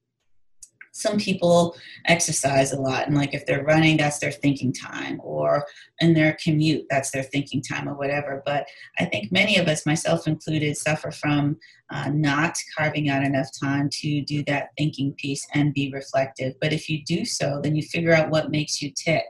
some 0.94 1.18
people 1.18 1.76
exercise 2.06 2.72
a 2.72 2.80
lot 2.80 3.08
and 3.08 3.16
like 3.16 3.34
if 3.34 3.44
they're 3.46 3.64
running 3.64 3.96
that's 3.96 4.20
their 4.20 4.30
thinking 4.30 4.72
time 4.72 5.20
or 5.24 5.66
in 5.98 6.14
their 6.14 6.36
commute 6.42 6.86
that's 6.88 7.10
their 7.10 7.24
thinking 7.24 7.60
time 7.60 7.88
or 7.88 7.94
whatever. 7.94 8.42
But 8.46 8.66
i 8.98 9.04
think 9.04 9.32
many 9.32 9.58
of 9.58 9.66
us 9.66 9.84
myself 9.84 10.26
included 10.26 10.76
suffer 10.76 11.10
from 11.10 11.58
uh, 11.90 12.10
not 12.14 12.56
carving 12.76 13.08
out 13.08 13.24
enough 13.24 13.48
time 13.60 13.88
to 13.92 14.22
do 14.22 14.42
that 14.44 14.68
thinking 14.78 15.12
piece 15.18 15.46
and 15.52 15.74
be 15.74 15.90
reflective. 15.92 16.54
But 16.60 16.72
if 16.72 16.88
you 16.88 17.04
do 17.04 17.24
so 17.24 17.60
then 17.62 17.74
you 17.74 17.82
figure 17.82 18.14
out 18.14 18.30
what 18.30 18.50
makes 18.50 18.80
you 18.80 18.92
tick. 18.92 19.26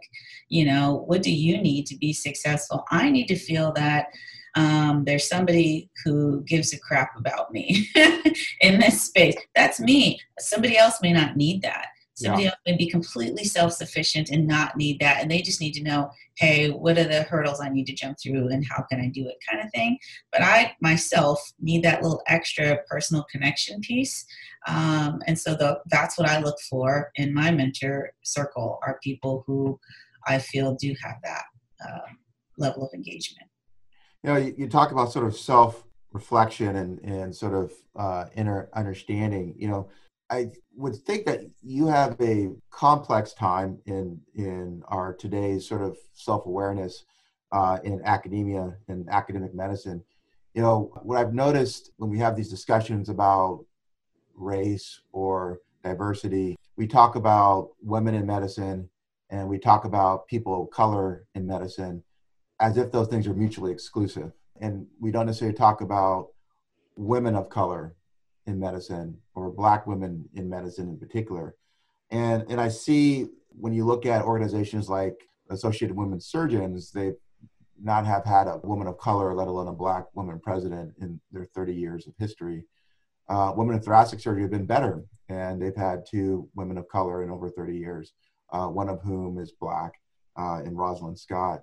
You 0.51 0.67
know 0.67 1.05
what 1.07 1.23
do 1.23 1.33
you 1.33 1.57
need 1.59 1.87
to 1.87 1.97
be 1.97 2.13
successful? 2.13 2.85
I 2.91 3.11
need 3.11 3.27
to 3.29 3.37
feel 3.37 3.73
that 3.73 4.09
um, 4.55 5.05
there's 5.05 5.29
somebody 5.29 5.91
who 6.05 6.43
gives 6.43 6.73
a 6.73 6.79
crap 6.79 7.17
about 7.19 7.53
me 7.53 7.89
in 8.61 8.79
this 8.79 9.03
space. 9.03 9.37
That's 9.55 9.81
me. 9.81 10.21
Somebody 10.39 10.77
else 10.77 11.01
may 11.03 11.13
not 11.13 11.37
need 11.37 11.63
that. 11.63 11.87
Somebody 12.17 12.45
yeah. 12.45 12.51
else 12.51 12.59
may 12.65 12.77
be 12.77 12.89
completely 12.89 13.43
self 13.43 13.73
sufficient 13.73 14.31
and 14.31 14.47
not 14.47 14.77
need 14.77 15.01
that. 15.01 15.21
And 15.21 15.29
they 15.29 15.43
just 15.43 15.61
need 15.61 15.73
to 15.73 15.83
know, 15.83 16.11
hey, 16.37 16.71
what 16.71 16.97
are 16.97 17.09
the 17.09 17.25
hurdles 17.25 17.61
I 17.61 17.69
need 17.69 17.87
to 17.87 17.93
jump 17.93 18.19
through 18.23 18.51
and 18.51 18.65
how 18.65 18.85
can 18.85 19.01
I 19.01 19.09
do 19.09 19.27
it 19.29 19.37
kind 19.51 19.61
of 19.65 19.73
thing. 19.73 19.99
But 20.31 20.43
I 20.43 20.77
myself 20.81 21.41
need 21.59 21.83
that 21.83 22.03
little 22.03 22.23
extra 22.29 22.79
personal 22.89 23.25
connection 23.25 23.81
piece. 23.81 24.25
Um, 24.69 25.23
and 25.27 25.37
so 25.37 25.57
the, 25.57 25.81
that's 25.91 26.17
what 26.17 26.29
I 26.29 26.39
look 26.39 26.57
for 26.71 27.11
in 27.17 27.35
my 27.35 27.51
mentor 27.51 28.13
circle 28.23 28.79
are 28.87 29.01
people 29.03 29.43
who 29.49 29.81
I 30.29 30.39
feel 30.39 30.77
do 30.77 30.95
have 31.03 31.17
that 31.25 31.43
uh, 31.85 32.13
level 32.57 32.87
of 32.87 32.95
engagement 32.95 33.49
you 34.25 34.31
know, 34.31 34.37
you, 34.37 34.55
you 34.57 34.69
talk 34.69 34.91
about 34.91 35.13
sort 35.13 35.27
of 35.27 35.37
self 35.37 35.85
reflection 36.13 36.77
and, 36.77 36.99
and 37.01 37.37
sort 37.37 37.53
of 37.53 37.73
uh, 37.95 38.25
inner 38.35 38.71
understanding. 38.73 39.55
You 39.59 39.69
know, 39.69 39.89
I 40.31 40.51
would 40.77 40.97
think 40.97 41.27
that 41.27 41.43
you 41.63 41.87
have 41.89 42.19
a 42.21 42.51
complex 42.71 43.35
time 43.35 43.79
in 43.85 44.19
in 44.35 44.83
our 44.89 45.13
today's 45.13 45.69
sort 45.69 45.83
of 45.83 45.99
self 46.15 46.47
awareness 46.47 47.05
uh, 47.53 47.79
in 47.85 48.01
academia 48.05 48.75
and 48.89 49.07
academic 49.11 49.55
medicine. 49.55 50.03
You 50.55 50.63
know, 50.63 50.91
what 51.03 51.19
I've 51.19 51.35
noticed 51.35 51.91
when 51.99 52.09
we 52.09 52.19
have 52.19 52.35
these 52.35 52.49
discussions 52.49 53.11
about 53.11 53.67
race 54.35 55.03
or 55.13 55.59
diversity, 55.83 56.57
we 56.77 56.87
talk 56.87 57.17
about 57.17 57.73
women 57.83 58.15
in 58.15 58.25
medicine 58.25 58.89
and 59.29 59.49
we 59.49 59.59
talk 59.59 59.85
about 59.85 60.27
people 60.29 60.63
of 60.63 60.71
color 60.71 61.27
in 61.35 61.47
medicine 61.47 62.03
as 62.65 62.79
if 62.79 62.91
those 62.91 63.09
things 63.09 63.27
are 63.27 63.35
mutually 63.35 63.71
exclusive. 63.71 64.33
And 64.59 64.87
we 64.99 65.11
don't 65.11 65.27
necessarily 65.27 65.55
talk 65.55 65.83
about 65.83 66.29
women 66.97 67.35
of 67.35 67.51
color 67.51 67.95
in 68.47 68.59
medicine 68.59 69.19
or 69.35 69.51
black 69.51 69.87
women 69.87 70.27
in 70.33 70.49
medicine 70.49 70.89
in 70.89 70.99
particular. 70.99 71.57
And, 72.11 72.43
and 72.49 72.59
I 72.59 72.69
see 72.69 73.27
when 73.51 73.75
you 73.75 73.85
look 73.85 74.07
at 74.07 74.23
organizations 74.23 74.89
like 74.89 75.15
Associated 75.51 75.95
Women 75.95 76.21
Surgeons, 76.21 76.91
they 76.91 77.13
not 77.83 78.07
have 78.07 78.25
had 78.25 78.47
a 78.47 78.57
woman 78.65 78.87
of 78.87 78.97
color, 78.97 79.35
let 79.35 79.47
alone 79.47 79.69
a 79.69 79.73
black 79.73 80.05
woman 80.15 80.41
president 80.43 80.95
in 81.03 81.21
their 81.33 81.45
30 81.45 81.75
years 81.75 82.07
of 82.07 82.15
history. 82.19 82.65
Uh, 83.29 83.53
women 83.55 83.77
in 83.77 83.83
thoracic 83.83 84.21
surgery 84.21 84.41
have 84.43 84.51
been 84.51 84.65
better, 84.65 85.05
and 85.29 85.61
they've 85.61 85.77
had 85.77 86.07
two 86.11 86.49
women 86.55 86.79
of 86.79 86.89
color 86.89 87.23
in 87.23 87.31
over 87.31 87.51
30 87.51 87.77
years, 87.77 88.15
uh, 88.53 88.69
one 88.69 88.89
of 88.89 89.03
whom 89.03 89.39
is 89.39 89.53
black, 89.53 89.93
uh, 90.37 90.63
in 90.65 90.75
Rosalyn 90.75 91.19
Scott 91.19 91.61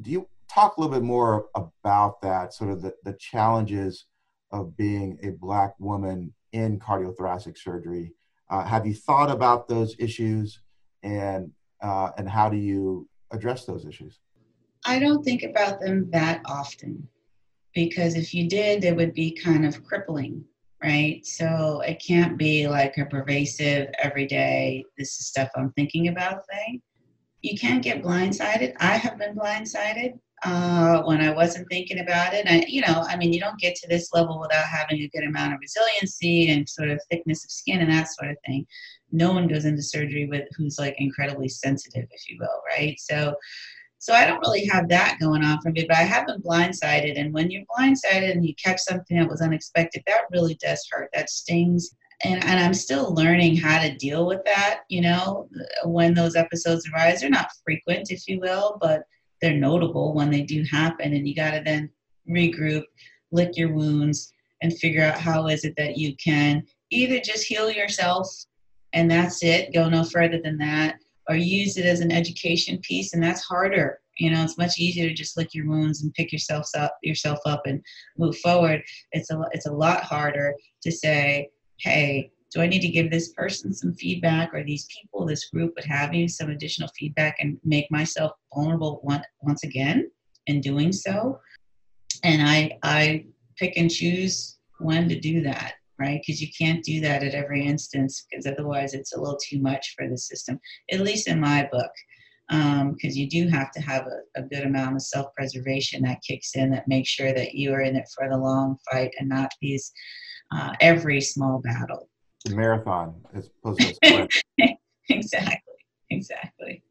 do 0.00 0.10
you 0.10 0.28
talk 0.52 0.76
a 0.76 0.80
little 0.80 0.94
bit 0.94 1.04
more 1.04 1.46
about 1.54 2.20
that, 2.22 2.52
sort 2.52 2.70
of 2.70 2.82
the, 2.82 2.94
the 3.04 3.14
challenges 3.14 4.06
of 4.52 4.76
being 4.76 5.18
a 5.22 5.30
Black 5.30 5.74
woman 5.78 6.34
in 6.52 6.78
cardiothoracic 6.78 7.56
surgery? 7.56 8.12
Uh, 8.48 8.64
have 8.64 8.86
you 8.86 8.94
thought 8.94 9.30
about 9.30 9.68
those 9.68 9.94
issues 9.98 10.60
and, 11.02 11.52
uh, 11.82 12.10
and 12.18 12.28
how 12.28 12.48
do 12.48 12.56
you 12.56 13.08
address 13.30 13.64
those 13.64 13.86
issues? 13.86 14.18
I 14.84 14.98
don't 14.98 15.22
think 15.22 15.42
about 15.42 15.80
them 15.80 16.10
that 16.10 16.40
often 16.46 17.06
because 17.74 18.16
if 18.16 18.34
you 18.34 18.48
did, 18.48 18.84
it 18.84 18.96
would 18.96 19.14
be 19.14 19.30
kind 19.30 19.64
of 19.64 19.84
crippling, 19.84 20.44
right? 20.82 21.24
So 21.24 21.80
it 21.86 22.02
can't 22.04 22.36
be 22.36 22.66
like 22.66 22.96
a 22.98 23.04
pervasive, 23.04 23.88
everyday, 24.02 24.84
this 24.98 25.20
is 25.20 25.28
stuff 25.28 25.50
I'm 25.54 25.72
thinking 25.72 26.08
about 26.08 26.42
thing 26.48 26.82
you 27.42 27.58
can't 27.58 27.82
get 27.82 28.02
blindsided. 28.02 28.74
I 28.80 28.96
have 28.96 29.18
been 29.18 29.34
blindsided 29.34 30.18
uh, 30.44 31.02
when 31.02 31.20
I 31.20 31.30
wasn't 31.30 31.68
thinking 31.70 32.00
about 32.00 32.34
it. 32.34 32.46
I, 32.48 32.64
you 32.68 32.82
know, 32.82 33.04
I 33.08 33.16
mean, 33.16 33.32
you 33.32 33.40
don't 33.40 33.58
get 33.58 33.74
to 33.76 33.88
this 33.88 34.12
level 34.12 34.40
without 34.40 34.64
having 34.64 35.00
a 35.00 35.08
good 35.08 35.24
amount 35.24 35.54
of 35.54 35.60
resiliency 35.60 36.50
and 36.50 36.68
sort 36.68 36.90
of 36.90 37.00
thickness 37.10 37.44
of 37.44 37.50
skin 37.50 37.80
and 37.80 37.90
that 37.90 38.08
sort 38.08 38.30
of 38.30 38.36
thing. 38.46 38.66
No 39.12 39.32
one 39.32 39.48
goes 39.48 39.64
into 39.64 39.82
surgery 39.82 40.26
with 40.26 40.48
who's 40.56 40.78
like 40.78 40.94
incredibly 40.98 41.48
sensitive, 41.48 42.06
if 42.10 42.28
you 42.28 42.38
will, 42.40 42.62
right? 42.76 42.98
So, 42.98 43.34
so 43.98 44.14
I 44.14 44.26
don't 44.26 44.40
really 44.40 44.64
have 44.66 44.88
that 44.88 45.18
going 45.20 45.44
on 45.44 45.60
for 45.60 45.70
me, 45.70 45.84
but 45.86 45.96
I 45.96 46.02
have 46.02 46.26
been 46.26 46.40
blindsided. 46.40 47.20
And 47.20 47.34
when 47.34 47.50
you're 47.50 47.64
blindsided 47.78 48.30
and 48.32 48.46
you 48.46 48.54
catch 48.62 48.80
something 48.80 49.18
that 49.18 49.28
was 49.28 49.42
unexpected, 49.42 50.02
that 50.06 50.22
really 50.30 50.54
does 50.54 50.86
hurt. 50.90 51.10
That 51.12 51.28
stings 51.28 51.94
and, 52.24 52.44
and 52.44 52.60
I'm 52.60 52.74
still 52.74 53.14
learning 53.14 53.56
how 53.56 53.80
to 53.80 53.96
deal 53.96 54.26
with 54.26 54.44
that, 54.44 54.80
you 54.88 55.00
know, 55.00 55.48
when 55.84 56.14
those 56.14 56.36
episodes 56.36 56.88
arise. 56.88 57.20
They're 57.20 57.30
not 57.30 57.50
frequent, 57.64 58.10
if 58.10 58.28
you 58.28 58.40
will, 58.40 58.76
but 58.80 59.02
they're 59.40 59.54
notable 59.54 60.14
when 60.14 60.30
they 60.30 60.42
do 60.42 60.64
happen. 60.70 61.14
And 61.14 61.26
you 61.26 61.34
got 61.34 61.52
to 61.52 61.62
then 61.64 61.90
regroup, 62.28 62.84
lick 63.32 63.56
your 63.56 63.72
wounds, 63.72 64.32
and 64.62 64.76
figure 64.76 65.02
out 65.02 65.18
how 65.18 65.46
is 65.46 65.64
it 65.64 65.74
that 65.78 65.96
you 65.96 66.14
can 66.16 66.62
either 66.90 67.20
just 67.20 67.46
heal 67.46 67.70
yourself 67.70 68.28
and 68.92 69.10
that's 69.10 69.42
it, 69.42 69.72
go 69.72 69.88
no 69.88 70.04
further 70.04 70.40
than 70.42 70.58
that, 70.58 70.96
or 71.28 71.36
use 71.36 71.76
it 71.76 71.86
as 71.86 72.00
an 72.00 72.10
education 72.10 72.78
piece, 72.78 73.14
and 73.14 73.22
that's 73.22 73.42
harder. 73.42 74.00
You 74.18 74.30
know, 74.30 74.42
it's 74.42 74.58
much 74.58 74.78
easier 74.78 75.08
to 75.08 75.14
just 75.14 75.36
lick 75.36 75.54
your 75.54 75.68
wounds 75.68 76.02
and 76.02 76.12
pick 76.12 76.32
yourself 76.32 76.68
up, 76.76 76.96
yourself 77.02 77.38
up, 77.46 77.62
and 77.66 77.80
move 78.18 78.36
forward. 78.38 78.82
It's 79.12 79.30
a 79.30 79.40
it's 79.52 79.66
a 79.66 79.72
lot 79.72 80.02
harder 80.02 80.54
to 80.82 80.90
say, 80.90 81.48
hey, 81.80 82.30
do 82.52 82.60
I 82.60 82.66
need 82.66 82.82
to 82.82 82.88
give 82.88 83.10
this 83.10 83.32
person 83.32 83.72
some 83.72 83.94
feedback 83.94 84.52
or 84.52 84.64
these 84.64 84.86
people, 84.86 85.24
this 85.24 85.48
group, 85.50 85.72
have 85.84 86.12
you, 86.12 86.28
some 86.28 86.50
additional 86.50 86.90
feedback 86.98 87.36
and 87.40 87.58
make 87.64 87.90
myself 87.90 88.32
vulnerable 88.54 89.00
one, 89.02 89.22
once 89.42 89.62
again 89.62 90.10
in 90.46 90.60
doing 90.60 90.92
so? 90.92 91.38
And 92.24 92.42
I, 92.42 92.76
I 92.82 93.26
pick 93.56 93.76
and 93.76 93.90
choose 93.90 94.58
when 94.80 95.08
to 95.08 95.18
do 95.18 95.42
that, 95.42 95.74
right? 95.98 96.20
Because 96.20 96.42
you 96.42 96.48
can't 96.58 96.82
do 96.82 97.00
that 97.02 97.22
at 97.22 97.34
every 97.34 97.64
instance 97.64 98.26
because 98.28 98.46
otherwise 98.46 98.94
it's 98.94 99.14
a 99.14 99.20
little 99.20 99.38
too 99.38 99.60
much 99.60 99.94
for 99.96 100.08
the 100.08 100.18
system, 100.18 100.58
at 100.90 101.00
least 101.00 101.28
in 101.28 101.38
my 101.38 101.68
book. 101.70 101.92
because 102.48 102.82
um, 102.82 102.96
you 103.02 103.28
do 103.28 103.46
have 103.46 103.70
to 103.72 103.80
have 103.80 104.06
a, 104.06 104.40
a 104.40 104.42
good 104.42 104.64
amount 104.64 104.96
of 104.96 105.02
self-preservation 105.02 106.02
that 106.02 106.22
kicks 106.26 106.56
in 106.56 106.70
that 106.72 106.88
makes 106.88 107.10
sure 107.10 107.32
that 107.32 107.54
you 107.54 107.72
are 107.72 107.82
in 107.82 107.94
it 107.94 108.08
for 108.12 108.28
the 108.28 108.36
long 108.36 108.76
fight 108.90 109.12
and 109.20 109.28
not 109.28 109.52
these 109.60 109.92
uh, 110.50 110.72
every 110.80 111.20
small 111.20 111.60
battle. 111.60 112.08
The 112.44 112.54
marathon 112.54 113.14
as 113.34 113.50
opposed 113.62 113.80
to 114.02 114.28
exactly, 115.08 115.74
exactly. 116.10 116.82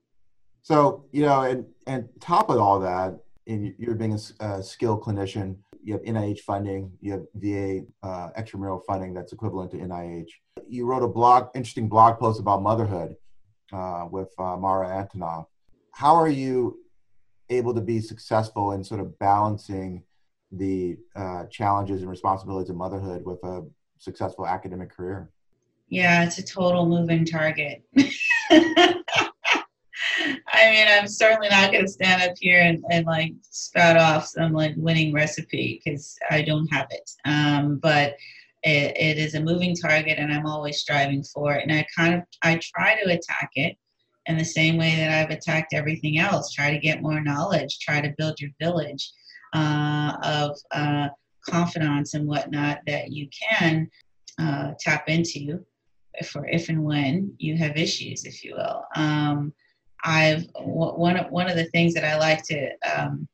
So 0.62 1.06
you 1.12 1.24
know, 1.24 1.41
and 1.41 1.65
and 1.88 2.08
top 2.19 2.50
of 2.50 2.58
all 2.60 2.80
that, 2.82 3.17
in 3.45 3.74
you're 3.78 3.95
being 3.95 4.13
a, 4.13 4.45
a 4.45 4.63
skilled 4.63 5.02
clinician, 5.02 5.58
you 5.84 5.93
have 5.93 6.04
NIH 6.04 6.41
funding, 6.41 6.91
you 7.02 7.13
have 7.13 7.24
VA 7.36 7.86
uh, 8.04 8.30
extramural 8.38 8.82
funding 8.86 9.13
that's 9.13 9.34
equivalent 9.34 9.72
to 9.72 9.78
NIH. 9.78 10.30
You 10.67 10.86
wrote 10.86 11.04
a 11.04 11.08
blog, 11.08 11.50
interesting 11.56 11.89
blog 11.89 12.19
post 12.19 12.39
about 12.39 12.62
motherhood 12.62 13.15
uh, 13.74 14.08
with 14.12 14.30
uh, 14.38 14.56
Mara 14.58 14.88
Antonoff. 14.88 15.45
How 15.93 16.15
are 16.15 16.30
you 16.30 16.80
able 17.50 17.74
to 17.74 17.82
be 17.82 18.00
successful 18.00 18.74
in 18.74 18.84
sort 18.84 19.02
of 19.02 19.17
balancing 19.17 20.04
the 20.51 20.97
uh, 21.15 21.45
challenges 21.45 22.01
and 22.01 22.09
responsibilities 22.09 22.69
of 22.69 22.75
motherhood 22.75 23.23
with 23.25 23.43
a 23.43 23.65
successful 23.97 24.47
academic 24.47 24.89
career? 24.89 25.29
Yeah, 25.89 26.23
it's 26.23 26.38
a 26.38 26.43
total 26.43 26.85
moving 26.85 27.25
target. 27.25 27.83
I 30.51 30.71
mean, 30.71 30.88
I'm 30.88 31.07
certainly 31.07 31.49
not 31.49 31.71
going 31.71 31.85
to 31.85 31.91
stand 31.91 32.21
up 32.21 32.35
here 32.39 32.62
and, 32.62 32.83
and 32.91 33.05
like 33.05 33.33
spout 33.41 33.97
off 33.97 34.27
some 34.27 34.53
like 34.53 34.73
winning 34.77 35.13
recipe 35.13 35.81
because 35.83 36.15
I 36.29 36.41
don't 36.41 36.67
have 36.67 36.88
it. 36.91 37.09
Um, 37.25 37.77
but 37.77 38.15
it, 38.63 38.95
it 38.97 39.17
is 39.17 39.35
a 39.35 39.41
moving 39.41 39.75
target, 39.75 40.19
and 40.19 40.33
I'm 40.33 40.45
always 40.45 40.79
striving 40.79 41.23
for 41.23 41.53
it. 41.53 41.63
And 41.63 41.71
I 41.71 41.85
kind 41.95 42.15
of 42.15 42.21
I 42.43 42.59
try 42.75 43.01
to 43.01 43.12
attack 43.12 43.51
it 43.55 43.77
in 44.25 44.38
the 44.38 44.45
same 44.45 44.77
way 44.77 44.95
that 44.95 45.12
I've 45.12 45.35
attacked 45.35 45.73
everything 45.73 46.19
else. 46.19 46.51
Try 46.51 46.71
to 46.71 46.79
get 46.79 47.01
more 47.01 47.21
knowledge. 47.21 47.79
Try 47.79 48.01
to 48.01 48.13
build 48.17 48.39
your 48.39 48.51
village 48.59 49.12
uh, 49.53 50.13
of 50.23 50.57
uh, 50.71 51.09
confidants 51.47 52.13
and 52.13 52.27
whatnot 52.27 52.79
that 52.88 53.12
you 53.12 53.27
can 53.49 53.89
uh, 54.39 54.71
tap 54.79 55.09
into 55.09 55.63
for 56.25 56.47
if 56.47 56.69
and 56.69 56.83
when 56.83 57.33
you 57.38 57.55
have 57.57 57.77
issues, 57.77 58.25
if 58.25 58.43
you 58.43 58.55
will. 58.55 58.83
Um, 58.95 59.53
I've 60.03 60.45
one 60.55 61.17
of 61.17 61.29
one 61.29 61.49
of 61.49 61.57
the 61.57 61.65
things 61.65 61.93
that 61.93 62.05
I 62.05 62.17
like 62.17 62.43
to 62.43 62.69
um, 62.89 63.27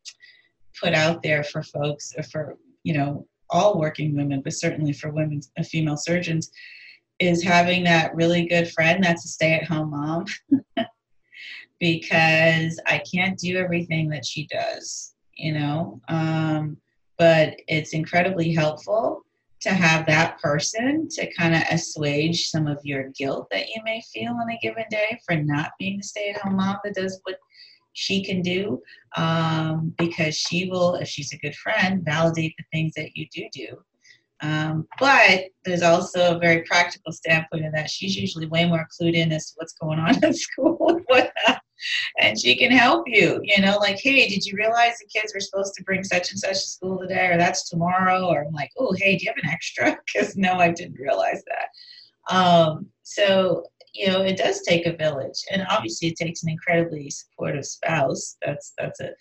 put 0.82 0.94
out 0.94 1.22
there 1.22 1.44
for 1.44 1.62
folks, 1.62 2.14
for 2.32 2.58
you 2.84 2.94
know 2.94 3.28
all 3.50 3.80
working 3.80 4.16
women, 4.16 4.42
but 4.42 4.54
certainly 4.54 4.94
for 4.94 5.12
women, 5.12 5.42
uh, 5.58 5.64
female 5.64 5.98
surgeons, 5.98 6.52
is 7.20 7.44
having 7.44 7.84
that 7.84 8.16
really 8.16 8.46
good 8.48 8.72
friend 8.72 9.04
that's 9.04 9.26
a 9.26 9.30
stay-at-home 9.30 9.92
mom, 9.92 10.26
because 11.80 12.80
I 12.88 13.02
can't 13.14 13.38
do 13.38 13.58
everything 13.58 14.10
that 14.10 14.26
she 14.26 14.48
does, 14.48 15.15
you 15.36 15.54
know. 15.54 16.02
Um, 16.08 16.78
but 17.18 17.56
it's 17.68 17.94
incredibly 17.94 18.54
helpful 18.54 19.26
to 19.62 19.70
have 19.70 20.06
that 20.06 20.40
person 20.40 21.08
to 21.10 21.34
kind 21.34 21.56
of 21.56 21.64
assuage 21.72 22.50
some 22.50 22.68
of 22.68 22.78
your 22.84 23.10
guilt 23.18 23.48
that 23.52 23.68
you 23.70 23.82
may 23.84 24.02
feel 24.14 24.34
on 24.34 24.50
a 24.52 24.60
given 24.62 24.84
day 24.92 25.20
for 25.26 25.36
not 25.36 25.72
being 25.80 25.98
the 25.98 26.04
stay-at-home 26.04 26.58
mom 26.58 26.78
that 26.84 26.94
does 26.94 27.20
what 27.24 27.38
she 27.94 28.24
can 28.24 28.42
do 28.42 28.82
um, 29.16 29.94
because 29.98 30.36
she 30.36 30.70
will 30.70 30.96
if 30.96 31.08
she's 31.08 31.34
a 31.34 31.38
good 31.38 31.56
friend 31.56 32.04
validate 32.06 32.54
the 32.58 32.64
things 32.72 32.94
that 32.96 33.16
you 33.16 33.26
do 33.34 33.48
do 33.52 33.68
um, 34.42 34.86
but 35.00 35.46
there's 35.64 35.82
also 35.82 36.36
a 36.36 36.40
very 36.40 36.62
practical 36.64 37.12
standpoint 37.12 37.66
of 37.66 37.72
that 37.74 37.90
she's 37.90 38.18
usually 38.18 38.48
way 38.48 38.68
more 38.68 38.86
clued 39.00 39.16
in 39.16 39.32
as 39.32 39.48
to 39.48 39.54
what's 39.56 39.74
going 39.74 39.98
on 39.98 40.16
at 40.24 40.36
school 40.36 40.78
and 40.90 41.02
whatnot 41.08 41.62
and 42.20 42.40
she 42.40 42.56
can 42.56 42.72
help 42.72 43.04
you 43.08 43.40
you 43.44 43.62
know 43.62 43.78
like 43.78 43.98
hey 44.02 44.28
did 44.28 44.46
you 44.46 44.56
realize 44.58 44.98
the 44.98 45.20
kids 45.20 45.34
were 45.34 45.40
supposed 45.40 45.74
to 45.74 45.84
bring 45.84 46.04
such 46.04 46.32
and 46.32 46.40
such 46.40 46.62
to 46.62 46.70
school 46.70 47.00
today 47.00 47.28
or 47.28 47.38
that's 47.38 47.70
tomorrow 47.70 48.26
or 48.28 48.44
i'm 48.44 48.54
like 48.54 48.72
oh 48.78 48.94
hey 48.98 49.18
do 49.18 49.26
you 49.26 49.32
have 49.32 49.44
an 49.44 49.50
extra 49.50 49.98
because 50.14 50.36
no 50.36 50.54
i 50.54 50.72
didn't 50.72 51.00
realize 51.00 51.44
that 51.48 51.68
um, 52.36 52.88
so 53.04 53.64
you 53.94 54.08
know 54.08 54.22
it 54.22 54.38
does 54.38 54.62
take 54.62 54.88
a 54.88 54.98
village 54.98 55.44
and 55.52 55.66
obviously 55.70 56.08
it 56.08 56.18
takes 56.18 56.44
an 56.44 56.50
incredibly 56.50 57.10
supportive 57.10 57.66
spouse 57.66 58.38
that's 58.42 58.74
that's 58.78 59.00
a 59.00 59.12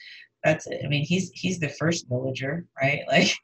that's 0.45 0.67
it. 0.67 0.83
I 0.85 0.89
mean, 0.89 1.05
he's 1.05 1.31
he's 1.33 1.59
the 1.59 1.71
first 1.71 2.07
villager, 2.09 2.67
right? 2.81 3.01
Like, 3.09 3.35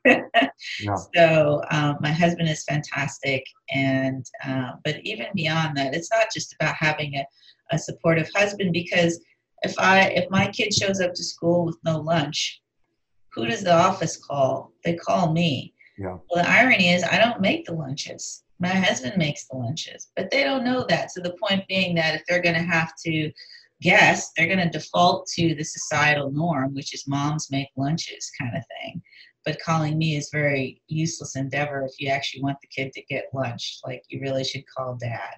yeah. 0.81 0.97
so 1.15 1.63
um, 1.71 1.97
my 2.01 2.13
husband 2.13 2.49
is 2.49 2.65
fantastic, 2.65 3.43
and 3.73 4.25
uh, 4.45 4.73
but 4.85 4.97
even 5.03 5.27
beyond 5.35 5.77
that, 5.77 5.95
it's 5.95 6.11
not 6.11 6.27
just 6.33 6.55
about 6.55 6.75
having 6.79 7.15
a 7.15 7.25
a 7.71 7.79
supportive 7.79 8.29
husband 8.35 8.73
because 8.73 9.21
if 9.63 9.79
I 9.79 10.09
if 10.09 10.31
my 10.31 10.49
kid 10.49 10.73
shows 10.73 11.01
up 11.01 11.15
to 11.15 11.25
school 11.25 11.65
with 11.67 11.79
no 11.85 11.99
lunch, 11.99 12.63
who 13.33 13.47
does 13.47 13.63
the 13.63 13.75
office 13.75 14.17
call? 14.17 14.73
They 14.85 14.95
call 14.95 15.33
me. 15.33 15.75
Yeah. 15.99 16.17
Well, 16.31 16.43
the 16.43 16.51
irony 16.51 16.91
is 16.91 17.05
I 17.05 17.19
don't 17.19 17.41
make 17.41 17.67
the 17.67 17.75
lunches. 17.75 18.43
My 18.59 18.69
husband 18.69 19.17
makes 19.17 19.47
the 19.47 19.57
lunches, 19.57 20.11
but 20.17 20.31
they 20.31 20.45
don't 20.45 20.65
know 20.65 20.85
that. 20.89 21.13
So 21.13 21.21
the 21.21 21.37
point 21.43 21.67
being 21.69 21.95
that 21.95 22.15
if 22.15 22.23
they're 22.27 22.43
going 22.43 22.57
to 22.57 22.61
have 22.63 22.93
to 23.07 23.33
guess, 23.81 24.33
they're 24.37 24.47
going 24.47 24.59
to 24.59 24.69
default 24.69 25.27
to 25.35 25.55
the 25.55 25.65
societal 25.65 26.31
norm, 26.31 26.75
which 26.75 26.95
is 26.95 27.09
moms 27.09 27.51
make 27.51 27.69
lunches 27.77 28.31
kind 28.39 28.55
of 28.55 28.63
thing. 28.83 29.01
But 29.45 29.61
calling 29.61 29.97
me 29.97 30.17
is 30.17 30.29
very 30.31 30.83
useless 30.89 31.37
endeavor 31.37 31.87
if 31.87 31.99
you 31.99 32.09
actually 32.09 32.43
want 32.43 32.59
the 32.61 32.69
kid 32.69 32.93
to 32.93 33.03
get 33.09 33.25
lunch. 33.33 33.81
Like 33.85 34.03
you 34.09 34.21
really 34.21 34.45
should 34.45 34.65
call 34.77 34.97
dad. 34.97 35.37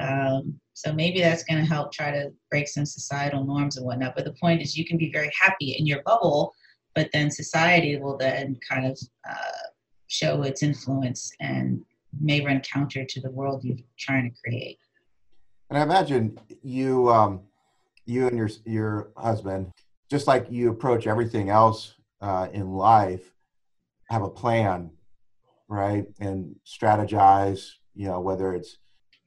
Um, 0.00 0.58
so 0.74 0.92
maybe 0.92 1.20
that's 1.20 1.44
going 1.44 1.60
to 1.62 1.68
help 1.68 1.92
try 1.92 2.10
to 2.10 2.30
break 2.50 2.68
some 2.68 2.84
societal 2.84 3.44
norms 3.44 3.76
and 3.76 3.86
whatnot. 3.86 4.14
But 4.14 4.26
the 4.26 4.34
point 4.34 4.60
is, 4.60 4.76
you 4.76 4.84
can 4.84 4.98
be 4.98 5.10
very 5.10 5.30
happy 5.40 5.76
in 5.78 5.86
your 5.86 6.02
bubble, 6.02 6.52
but 6.94 7.08
then 7.12 7.30
society 7.30 7.98
will 7.98 8.16
then 8.18 8.58
kind 8.68 8.86
of 8.86 8.98
uh, 9.28 9.68
show 10.08 10.42
its 10.42 10.62
influence 10.62 11.32
and 11.40 11.82
may 12.20 12.44
run 12.44 12.60
counter 12.60 13.04
to 13.04 13.20
the 13.20 13.30
world 13.30 13.64
you're 13.64 13.76
trying 13.98 14.30
to 14.30 14.36
create. 14.42 14.78
And 15.70 15.78
I 15.78 15.82
imagine 15.82 16.38
you, 16.62 17.10
um, 17.10 17.40
you 18.04 18.26
and 18.28 18.36
your 18.36 18.50
your 18.64 19.08
husband, 19.16 19.72
just 20.10 20.26
like 20.26 20.46
you 20.50 20.70
approach 20.70 21.06
everything 21.06 21.50
else 21.50 21.94
uh, 22.20 22.48
in 22.52 22.70
life, 22.70 23.32
have 24.08 24.22
a 24.22 24.30
plan, 24.30 24.90
right, 25.68 26.06
and 26.20 26.54
strategize. 26.64 27.70
You 27.94 28.08
know, 28.08 28.20
whether 28.20 28.54
it's 28.54 28.76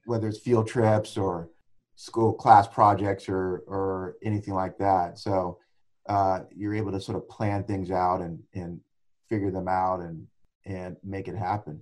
whether 0.09 0.27
it's 0.27 0.39
field 0.39 0.67
trips 0.67 1.17
or 1.17 1.51
school 1.95 2.33
class 2.33 2.67
projects 2.67 3.29
or 3.29 3.63
or 3.67 4.15
anything 4.23 4.55
like 4.55 4.75
that. 4.79 5.19
So 5.19 5.59
uh, 6.07 6.39
you're 6.55 6.73
able 6.73 6.91
to 6.91 6.99
sort 6.99 7.15
of 7.15 7.29
plan 7.29 7.63
things 7.63 7.91
out 7.91 8.21
and 8.21 8.39
and 8.55 8.81
figure 9.29 9.51
them 9.51 9.67
out 9.67 9.99
and 9.99 10.25
and 10.65 10.97
make 11.03 11.27
it 11.27 11.35
happen. 11.35 11.79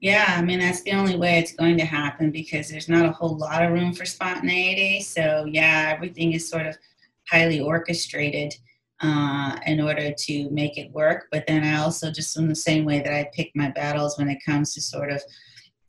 Yeah, 0.00 0.34
I 0.36 0.42
mean 0.42 0.58
that's 0.58 0.82
the 0.82 0.92
only 0.92 1.16
way 1.16 1.38
it's 1.38 1.52
going 1.52 1.78
to 1.78 1.84
happen 1.84 2.32
because 2.32 2.68
there's 2.68 2.88
not 2.88 3.06
a 3.06 3.12
whole 3.12 3.38
lot 3.38 3.62
of 3.64 3.70
room 3.70 3.92
for 3.92 4.04
spontaneity. 4.04 5.00
So 5.00 5.46
yeah, 5.48 5.92
everything 5.94 6.32
is 6.32 6.50
sort 6.50 6.66
of 6.66 6.76
highly 7.30 7.60
orchestrated 7.60 8.52
uh, 9.00 9.56
in 9.64 9.80
order 9.80 10.12
to 10.12 10.50
make 10.50 10.76
it 10.76 10.90
work. 10.90 11.28
But 11.30 11.46
then 11.46 11.62
I 11.62 11.78
also 11.78 12.10
just 12.10 12.36
in 12.36 12.48
the 12.48 12.56
same 12.56 12.84
way 12.84 12.98
that 13.00 13.14
I 13.14 13.30
pick 13.32 13.52
my 13.54 13.70
battles 13.70 14.18
when 14.18 14.28
it 14.28 14.44
comes 14.44 14.74
to 14.74 14.80
sort 14.80 15.12
of 15.12 15.22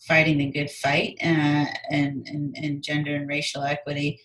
fighting 0.08 0.38
the 0.38 0.52
good 0.52 0.70
fight 0.70 1.18
uh, 1.24 1.66
and, 1.90 2.28
and, 2.28 2.56
and 2.58 2.84
gender 2.84 3.16
and 3.16 3.28
racial 3.28 3.64
equity 3.64 4.20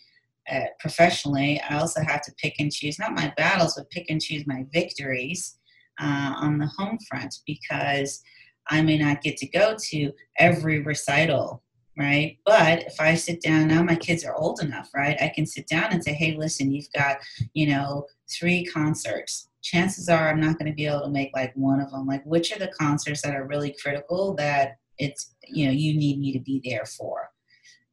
uh, 0.50 0.66
professionally, 0.78 1.60
I 1.68 1.78
also 1.78 2.02
have 2.02 2.22
to 2.22 2.32
pick 2.40 2.54
and 2.58 2.72
choose, 2.72 2.98
not 2.98 3.14
my 3.14 3.32
battles, 3.36 3.74
but 3.76 3.90
pick 3.90 4.06
and 4.08 4.20
choose 4.20 4.46
my 4.46 4.64
victories 4.72 5.58
uh, 6.00 6.34
on 6.36 6.58
the 6.58 6.66
home 6.66 6.98
front 7.08 7.34
because 7.46 8.22
I 8.68 8.82
may 8.82 8.98
not 8.98 9.22
get 9.22 9.36
to 9.38 9.46
go 9.46 9.76
to 9.90 10.12
every 10.38 10.82
recital, 10.82 11.62
right? 11.98 12.38
But 12.44 12.84
if 12.84 13.00
I 13.00 13.14
sit 13.14 13.40
down, 13.40 13.68
now 13.68 13.82
my 13.82 13.96
kids 13.96 14.24
are 14.24 14.34
old 14.34 14.60
enough, 14.60 14.90
right? 14.94 15.16
I 15.20 15.32
can 15.34 15.46
sit 15.46 15.66
down 15.68 15.92
and 15.92 16.02
say, 16.02 16.12
hey, 16.12 16.36
listen, 16.36 16.72
you've 16.72 16.92
got, 16.94 17.18
you 17.54 17.68
know, 17.68 18.06
three 18.30 18.64
concerts. 18.64 19.48
Chances 19.62 20.08
are 20.08 20.28
I'm 20.28 20.40
not 20.40 20.58
going 20.58 20.70
to 20.70 20.76
be 20.76 20.86
able 20.86 21.02
to 21.02 21.10
make 21.10 21.30
like 21.34 21.52
one 21.56 21.80
of 21.80 21.90
them. 21.90 22.06
Like, 22.06 22.24
which 22.24 22.52
are 22.54 22.58
the 22.58 22.72
concerts 22.78 23.22
that 23.22 23.34
are 23.34 23.46
really 23.46 23.74
critical 23.82 24.34
that 24.34 24.76
it's 24.98 25.34
you 25.44 25.66
know 25.66 25.72
you 25.72 25.96
need 25.96 26.18
me 26.18 26.32
to 26.32 26.40
be 26.40 26.60
there 26.64 26.84
for. 26.84 27.30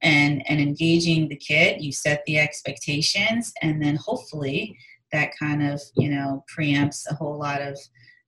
And 0.01 0.43
and 0.49 0.59
engaging 0.59 1.29
the 1.29 1.37
kid 1.37 1.81
you 1.81 1.91
set 1.91 2.23
the 2.25 2.37
expectations 2.37 3.53
and 3.61 3.81
then 3.81 3.95
hopefully 3.95 4.77
that 5.13 5.31
kind 5.39 5.63
of 5.63 5.81
you 5.95 6.09
know 6.09 6.43
preempts 6.53 7.09
a 7.09 7.13
whole 7.13 7.39
lot 7.39 7.61
of 7.61 7.77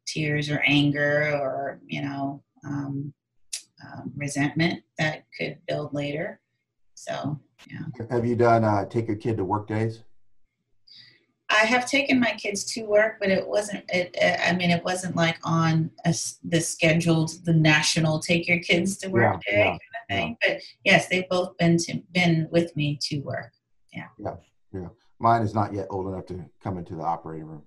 tears 0.08 0.50
or 0.50 0.62
anger 0.66 1.38
or 1.42 1.82
you 1.86 2.02
know 2.02 2.44
um, 2.66 3.14
um, 3.84 4.12
resentment 4.16 4.82
that 4.98 5.24
could 5.38 5.58
build 5.68 5.94
later. 5.94 6.40
So 6.94 7.40
yeah. 7.70 8.06
Have 8.10 8.26
you 8.26 8.36
done 8.36 8.64
uh, 8.64 8.86
take 8.86 9.08
your 9.08 9.18
kid 9.18 9.38
to 9.38 9.44
work 9.44 9.68
days 9.68 10.04
I 11.62 11.66
have 11.66 11.88
taken 11.88 12.20
my 12.20 12.32
kids 12.32 12.64
to 12.74 12.84
work, 12.84 13.18
but 13.20 13.30
it 13.30 13.48
wasn't. 13.48 13.86
It, 13.90 14.16
I 14.46 14.54
mean, 14.54 14.72
it 14.72 14.84
wasn't 14.84 15.16
like 15.16 15.38
on 15.44 15.92
a, 16.06 16.14
the 16.44 16.62
scheduled, 16.62 17.46
the 17.46 17.54
national 17.54 18.20
take 18.20 18.48
your 18.48 18.60
kids 18.60 18.98
to 18.98 19.08
work 19.10 19.42
yeah, 19.48 19.54
day 19.54 19.58
yeah, 19.58 19.70
kind 19.70 19.80
of 19.80 20.08
thing. 20.10 20.38
Yeah. 20.44 20.54
But 20.54 20.62
yes, 20.84 21.08
they've 21.08 21.30
both 21.30 21.58
been 21.58 21.78
to 21.78 22.02
been 22.12 22.48
with 22.52 22.76
me 22.76 22.98
to 23.04 23.20
work. 23.20 23.52
Yeah. 23.94 24.08
Yeah. 24.18 24.36
Yeah, 24.76 24.90
mine 25.20 25.42
is 25.42 25.54
not 25.54 25.74
yet 25.74 25.88
old 25.90 26.08
enough 26.08 26.26
to 26.28 26.46
come 26.62 26.78
into 26.78 26.96
the 26.96 27.04
operating 27.04 27.48
room. 27.48 27.64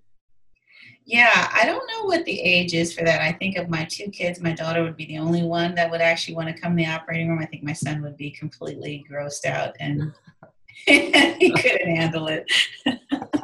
Yeah, 1.06 1.50
I 1.52 1.64
don't 1.64 1.86
know 1.90 2.04
what 2.04 2.24
the 2.26 2.38
age 2.38 2.74
is 2.74 2.92
for 2.92 3.02
that. 3.04 3.22
I 3.22 3.32
think 3.32 3.56
of 3.56 3.70
my 3.70 3.84
two 3.84 4.10
kids, 4.10 4.40
my 4.40 4.52
daughter 4.52 4.82
would 4.82 4.96
be 4.96 5.06
the 5.06 5.18
only 5.18 5.42
one 5.42 5.74
that 5.74 5.90
would 5.90 6.02
actually 6.02 6.34
want 6.34 6.54
to 6.54 6.60
come 6.60 6.72
in 6.72 6.78
the 6.78 6.86
operating 6.86 7.28
room. 7.28 7.38
I 7.40 7.46
think 7.46 7.62
my 7.62 7.72
son 7.72 8.02
would 8.02 8.16
be 8.16 8.30
completely 8.30 9.04
grossed 9.10 9.46
out 9.46 9.74
and 9.80 10.12
he 10.86 11.50
couldn't 11.50 11.96
handle 11.96 12.28
it. 12.28 12.50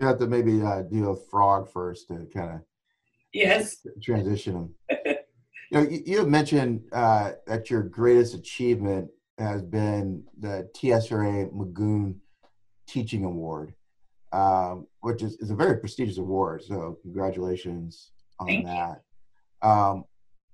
you 0.00 0.06
have 0.06 0.18
to 0.18 0.26
maybe 0.26 0.62
uh, 0.62 0.82
do 0.82 1.10
a 1.10 1.16
frog 1.16 1.70
first 1.70 2.08
to 2.08 2.26
kind 2.34 2.54
of 2.54 2.60
yes 3.32 3.86
transition 4.02 4.54
them. 4.54 4.74
you 5.06 5.14
know, 5.72 5.80
you, 5.82 6.02
you 6.06 6.26
mentioned 6.26 6.82
uh, 6.92 7.32
that 7.46 7.70
your 7.70 7.82
greatest 7.82 8.34
achievement 8.34 9.10
has 9.38 9.62
been 9.62 10.24
the 10.38 10.68
TSRA 10.74 11.52
Magoon 11.52 12.16
Teaching 12.86 13.24
Award 13.24 13.74
um, 14.34 14.88
which 15.00 15.22
is, 15.22 15.36
is 15.36 15.50
a 15.50 15.54
very 15.54 15.78
prestigious 15.78 16.18
award. 16.18 16.64
So 16.64 16.98
congratulations 17.02 18.10
on 18.40 18.48
Thank 18.48 18.66
that. 18.66 19.02
Um, 19.62 20.04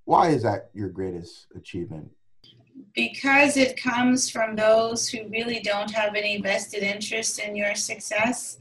why 0.04 0.28
is 0.28 0.42
that 0.42 0.70
your 0.74 0.90
greatest 0.90 1.46
achievement? 1.56 2.10
Because 2.94 3.56
it 3.56 3.80
comes 3.80 4.30
from 4.30 4.54
those 4.54 5.08
who 5.08 5.28
really 5.28 5.60
don't 5.60 5.90
have 5.90 6.14
any 6.14 6.40
vested 6.40 6.82
interest 6.82 7.38
in 7.38 7.56
your 7.56 7.74
success. 7.74 8.58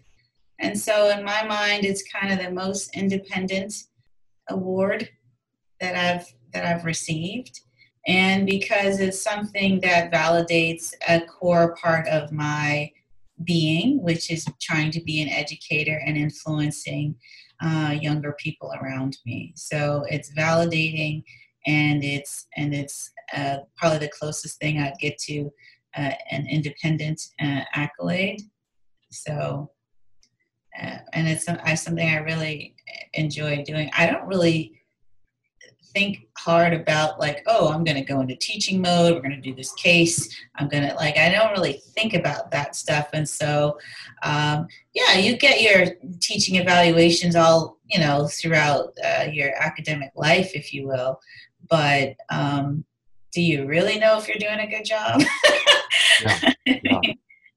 And 0.59 0.77
so, 0.77 1.09
in 1.09 1.23
my 1.23 1.45
mind, 1.45 1.85
it's 1.85 2.03
kind 2.03 2.33
of 2.33 2.39
the 2.39 2.51
most 2.51 2.95
independent 2.95 3.73
award 4.49 5.09
that 5.79 5.95
I've 5.95 6.27
that 6.53 6.65
I've 6.65 6.85
received, 6.85 7.61
and 8.07 8.45
because 8.45 8.99
it's 8.99 9.21
something 9.21 9.79
that 9.81 10.11
validates 10.11 10.93
a 11.07 11.21
core 11.21 11.75
part 11.75 12.07
of 12.07 12.31
my 12.31 12.91
being, 13.45 14.01
which 14.03 14.31
is 14.31 14.45
trying 14.59 14.91
to 14.91 15.01
be 15.01 15.21
an 15.21 15.29
educator 15.29 16.01
and 16.05 16.17
influencing 16.17 17.15
uh, 17.61 17.95
younger 17.99 18.35
people 18.37 18.73
around 18.81 19.17
me. 19.25 19.53
So 19.55 20.05
it's 20.09 20.33
validating, 20.33 21.23
and 21.65 22.03
it's 22.03 22.47
and 22.57 22.73
it's 22.73 23.11
uh, 23.35 23.57
probably 23.77 23.99
the 23.99 24.11
closest 24.17 24.59
thing 24.59 24.79
I'd 24.79 24.99
get 24.99 25.17
to 25.19 25.51
uh, 25.97 26.11
an 26.31 26.47
independent 26.47 27.21
uh, 27.41 27.61
accolade. 27.73 28.41
So, 29.11 29.71
and 30.75 31.27
it's 31.27 31.45
something 31.45 32.07
I 32.07 32.17
really 32.17 32.75
enjoy 33.13 33.63
doing. 33.63 33.89
I 33.97 34.05
don't 34.05 34.27
really 34.27 34.79
think 35.93 36.27
hard 36.37 36.73
about 36.73 37.19
like 37.19 37.41
oh 37.47 37.69
i'm 37.69 37.83
going 37.83 37.97
to 37.97 38.03
go 38.03 38.21
into 38.21 38.35
teaching 38.35 38.81
mode 38.81 39.13
we're 39.13 39.21
going 39.21 39.31
to 39.31 39.41
do 39.41 39.55
this 39.55 39.73
case 39.73 40.35
i'm 40.55 40.69
going 40.69 40.87
to 40.87 40.93
like 40.95 41.17
i 41.17 41.29
don't 41.29 41.51
really 41.51 41.81
think 41.95 42.13
about 42.13 42.51
that 42.51 42.75
stuff 42.75 43.09
and 43.13 43.27
so 43.27 43.77
um, 44.23 44.67
yeah 44.93 45.15
you 45.15 45.37
get 45.37 45.61
your 45.61 45.95
teaching 46.19 46.55
evaluations 46.55 47.35
all 47.35 47.77
you 47.87 47.99
know 47.99 48.27
throughout 48.27 48.93
uh, 49.03 49.25
your 49.31 49.51
academic 49.59 50.11
life 50.15 50.51
if 50.53 50.73
you 50.73 50.87
will 50.87 51.19
but 51.69 52.15
um, 52.29 52.83
do 53.33 53.41
you 53.41 53.65
really 53.65 53.99
know 53.99 54.17
if 54.17 54.27
you're 54.27 54.37
doing 54.37 54.59
a 54.59 54.67
good 54.67 54.85
job 54.85 55.21
yeah, 56.21 56.53
yeah. 56.65 57.01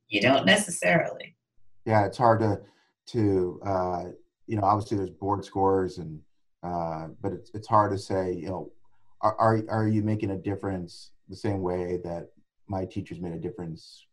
you 0.09 0.21
don't 0.21 0.47
necessarily 0.47 1.37
yeah 1.85 2.07
it's 2.07 2.19
hard 2.19 2.41
to 2.41 2.59
to 3.09 3.61
uh, 3.65 4.05
you 4.47 4.57
know 4.57 4.65
obviously 4.65 4.97
there's 4.97 5.11
board 5.11 5.45
scores 5.45 5.99
and 5.99 6.21
uh, 6.63 7.09
but 7.21 7.33
it's 7.33 7.51
it's 7.55 7.69
hard 7.69 7.93
to 7.93 7.99
say. 7.99 8.33
You 8.35 8.49
know, 8.49 8.73
are, 9.21 9.37
are 9.39 9.63
are 9.69 9.89
you 9.89 10.03
making 10.03 10.31
a 10.31 10.39
difference 10.39 11.11
the 11.29 11.37
same 11.37 11.61
way 11.61 11.99
that 12.05 12.29
my 12.69 12.85
teachers 12.85 13.21
made 13.21 13.33
a 13.33 13.39
difference 13.39 14.07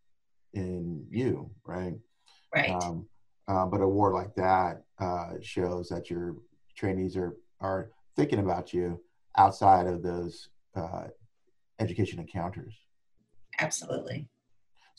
in 0.53 1.05
you, 1.09 1.49
right? 1.65 1.93
Right. 2.53 2.69
Um, 2.69 3.05
uh, 3.47 3.65
but 3.65 3.81
a 3.81 3.83
award 3.83 4.13
like 4.13 4.33
that 4.35 4.83
uh, 4.99 5.33
shows 5.41 5.89
that 5.89 6.09
your 6.09 6.35
trainees 6.75 7.15
are 7.15 7.37
are 7.61 7.91
thinking 8.15 8.39
about 8.39 8.73
you 8.73 8.99
outside 9.37 9.87
of 9.87 10.01
those 10.01 10.49
uh, 10.75 11.05
education 11.79 12.19
encounters. 12.19 12.75
Absolutely. 13.59 14.27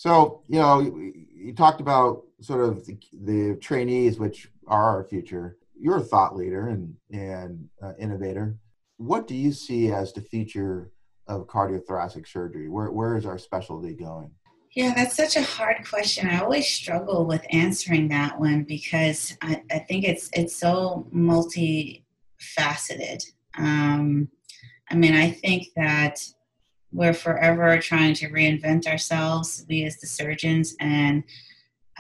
So 0.01 0.43
you 0.49 0.59
know, 0.59 0.81
you, 0.81 1.53
talked 1.53 1.83
about 1.83 2.23
sort 2.41 2.65
of 2.65 2.87
the, 2.87 2.97
the, 3.23 3.57
trainees, 3.57 4.19
which 4.19 4.49
are 4.67 4.97
our 4.97 5.05
future 5.05 5.59
you're 5.79 5.99
a 5.99 6.01
thought 6.01 6.35
leader 6.35 6.69
and 6.69 6.95
and 7.13 7.69
uh, 7.83 7.93
innovator. 7.99 8.57
What 8.97 9.27
do 9.27 9.35
you 9.35 9.53
see 9.53 9.93
as 9.93 10.15
the 10.15 10.23
future 10.23 10.91
of 11.27 11.47
cardiothoracic 11.49 12.27
surgery? 12.27 12.71
Where 12.71 12.91
where 12.91 13.19
is 13.19 13.27
our 13.27 13.37
specialty 13.37 13.93
going? 13.93 14.31
Yeah, 14.73 14.95
that's 14.95 15.17
such 15.17 15.37
a 15.37 15.43
hard 15.43 15.87
question. 15.87 16.29
I 16.29 16.41
always 16.41 16.67
struggle 16.67 17.27
with 17.27 17.45
answering 17.51 18.09
that 18.09 18.41
one 18.41 18.65
because 18.65 19.37
I, 19.43 19.63
I 19.71 19.81
think 19.81 20.07
it's 20.07 20.31
it's 20.33 20.57
so 20.57 21.07
multifaceted. 21.15 23.23
Um, 23.59 24.31
I 24.91 24.95
mean, 24.95 25.15
I 25.15 25.31
think 25.31 25.67
that 25.77 26.21
we're 26.93 27.15
forever 27.15 27.79
trying 27.79 28.15
to 28.15 28.29
reinvent 28.31 28.87
ourselves, 28.87 29.65
we 29.69 29.85
as 29.85 29.99
the 29.99 30.07
surgeons, 30.07 30.75
and 30.81 31.23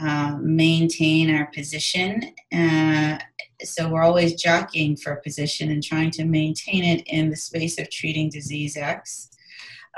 uh, 0.00 0.36
maintain 0.40 1.34
our 1.34 1.46
position. 1.54 2.34
Uh, 2.52 3.18
so 3.62 3.88
we're 3.88 4.02
always 4.02 4.40
jockeying 4.40 4.96
for 4.96 5.12
a 5.12 5.22
position 5.22 5.70
and 5.70 5.82
trying 5.82 6.10
to 6.10 6.24
maintain 6.24 6.84
it 6.84 7.02
in 7.06 7.28
the 7.28 7.36
space 7.36 7.78
of 7.78 7.90
treating 7.90 8.30
disease 8.30 8.76
X. 8.76 9.30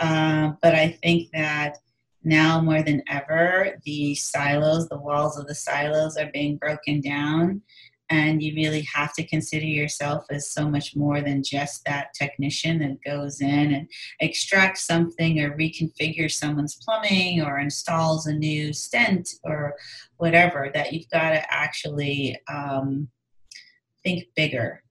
Uh, 0.01 0.53
but 0.61 0.75
I 0.75 0.99
think 1.03 1.31
that 1.33 1.79
now 2.25 2.61
more 2.61 2.83
than 2.83 3.03
ever, 3.09 3.79
the 3.85 4.15
silos, 4.15 4.89
the 4.89 4.99
walls 4.99 5.39
of 5.39 5.47
the 5.47 5.55
silos 5.55 6.17
are 6.17 6.31
being 6.33 6.57
broken 6.57 7.01
down. 7.01 7.63
And 8.13 8.43
you 8.43 8.55
really 8.55 8.87
have 8.95 9.15
to 9.15 9.27
consider 9.27 9.65
yourself 9.65 10.27
as 10.31 10.53
so 10.53 10.69
much 10.69 10.95
more 10.95 11.23
than 11.23 11.43
just 11.43 11.83
that 11.87 12.13
technician 12.13 12.81
that 12.81 12.99
goes 13.03 13.41
in 13.41 13.73
and 13.73 13.89
extracts 14.21 14.87
something 14.87 15.41
or 15.41 15.57
reconfigures 15.57 16.33
someone's 16.33 16.79
plumbing 16.85 17.41
or 17.41 17.59
installs 17.59 18.27
a 18.27 18.35
new 18.35 18.75
stent 18.75 19.31
or 19.45 19.75
whatever, 20.19 20.71
that 20.75 20.93
you've 20.93 21.09
got 21.09 21.31
to 21.31 21.43
actually 21.51 22.39
um, 22.53 23.09
think 24.05 24.25
bigger. 24.37 24.83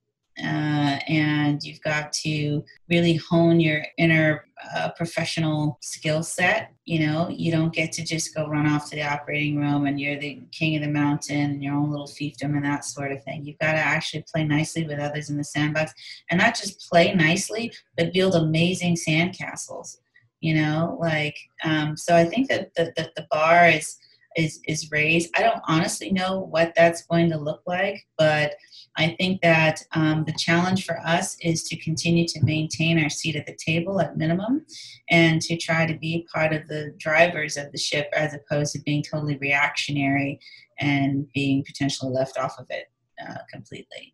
Uh, 0.43 0.99
and 1.07 1.63
you've 1.63 1.81
got 1.81 2.11
to 2.11 2.63
really 2.89 3.15
hone 3.15 3.59
your 3.59 3.83
inner 3.97 4.45
uh, 4.75 4.89
professional 4.91 5.77
skill 5.81 6.23
set. 6.23 6.71
You 6.85 7.05
know, 7.05 7.29
you 7.29 7.51
don't 7.51 7.73
get 7.73 7.91
to 7.93 8.03
just 8.03 8.33
go 8.33 8.47
run 8.47 8.67
off 8.67 8.89
to 8.89 8.95
the 8.95 9.03
operating 9.03 9.57
room 9.57 9.85
and 9.85 9.99
you're 9.99 10.19
the 10.19 10.41
king 10.51 10.75
of 10.75 10.81
the 10.81 10.87
mountain 10.87 11.51
and 11.51 11.63
your 11.63 11.75
own 11.75 11.91
little 11.91 12.07
fiefdom 12.07 12.55
and 12.55 12.65
that 12.65 12.85
sort 12.85 13.11
of 13.11 13.23
thing. 13.23 13.45
You've 13.45 13.59
got 13.59 13.73
to 13.73 13.79
actually 13.79 14.23
play 14.31 14.43
nicely 14.43 14.85
with 14.85 14.99
others 14.99 15.29
in 15.29 15.37
the 15.37 15.43
sandbox 15.43 15.93
and 16.29 16.39
not 16.39 16.55
just 16.55 16.89
play 16.89 17.13
nicely, 17.13 17.71
but 17.97 18.13
build 18.13 18.35
amazing 18.35 18.95
sandcastles. 18.95 19.97
You 20.39 20.55
know, 20.55 20.97
like, 20.99 21.37
um, 21.63 21.95
so 21.95 22.15
I 22.15 22.25
think 22.25 22.49
that 22.49 22.73
the, 22.75 22.91
the, 22.95 23.11
the 23.15 23.27
bar 23.29 23.69
is 23.69 23.97
is 24.35 24.59
is 24.67 24.91
raised. 24.91 25.29
I 25.35 25.43
don't 25.43 25.61
honestly 25.67 26.11
know 26.11 26.39
what 26.39 26.73
that's 26.75 27.05
going 27.05 27.29
to 27.29 27.37
look 27.37 27.61
like, 27.65 28.05
but 28.17 28.55
I 28.97 29.15
think 29.19 29.41
that 29.41 29.81
um, 29.93 30.25
the 30.25 30.33
challenge 30.33 30.85
for 30.85 30.99
us 31.05 31.37
is 31.41 31.63
to 31.69 31.77
continue 31.77 32.27
to 32.27 32.43
maintain 32.43 33.01
our 33.01 33.09
seat 33.09 33.35
at 33.35 33.45
the 33.45 33.55
table 33.55 34.01
at 34.01 34.17
minimum, 34.17 34.65
and 35.09 35.41
to 35.41 35.57
try 35.57 35.85
to 35.85 35.97
be 35.97 36.27
part 36.33 36.53
of 36.53 36.67
the 36.67 36.93
drivers 36.97 37.57
of 37.57 37.71
the 37.71 37.77
ship 37.77 38.07
as 38.13 38.33
opposed 38.33 38.73
to 38.73 38.81
being 38.81 39.03
totally 39.03 39.37
reactionary 39.37 40.39
and 40.79 41.27
being 41.33 41.63
potentially 41.65 42.11
left 42.11 42.37
off 42.37 42.57
of 42.57 42.65
it 42.69 42.85
uh, 43.27 43.37
completely. 43.51 44.13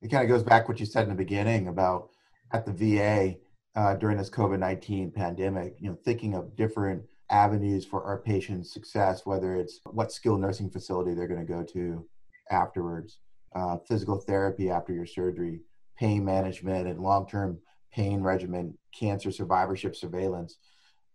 It 0.00 0.10
kind 0.10 0.22
of 0.22 0.28
goes 0.28 0.42
back 0.42 0.68
what 0.68 0.78
you 0.80 0.86
said 0.86 1.04
in 1.04 1.08
the 1.10 1.14
beginning 1.14 1.68
about 1.68 2.10
at 2.52 2.64
the 2.64 2.72
VA 2.72 3.36
uh, 3.74 3.94
during 3.96 4.16
this 4.16 4.30
COVID 4.30 4.58
nineteen 4.58 5.10
pandemic. 5.10 5.76
You 5.80 5.90
know, 5.90 5.98
thinking 6.04 6.34
of 6.34 6.56
different 6.56 7.02
avenues 7.30 7.84
for 7.84 8.02
our 8.04 8.18
patients' 8.18 8.72
success, 8.72 9.26
whether 9.26 9.54
it's 9.56 9.80
what 9.84 10.12
skilled 10.12 10.40
nursing 10.40 10.70
facility 10.70 11.14
they're 11.14 11.28
going 11.28 11.44
to 11.44 11.52
go 11.52 11.62
to 11.62 12.06
afterwards, 12.50 13.18
uh, 13.54 13.76
physical 13.86 14.16
therapy 14.16 14.70
after 14.70 14.92
your 14.92 15.06
surgery, 15.06 15.60
pain 15.98 16.24
management 16.24 16.86
and 16.86 17.00
long 17.00 17.28
term 17.28 17.58
pain 17.92 18.20
regimen, 18.20 18.76
cancer 18.92 19.30
survivorship 19.30 19.96
surveillance. 19.96 20.58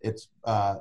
It's 0.01 0.27
uh, 0.43 0.77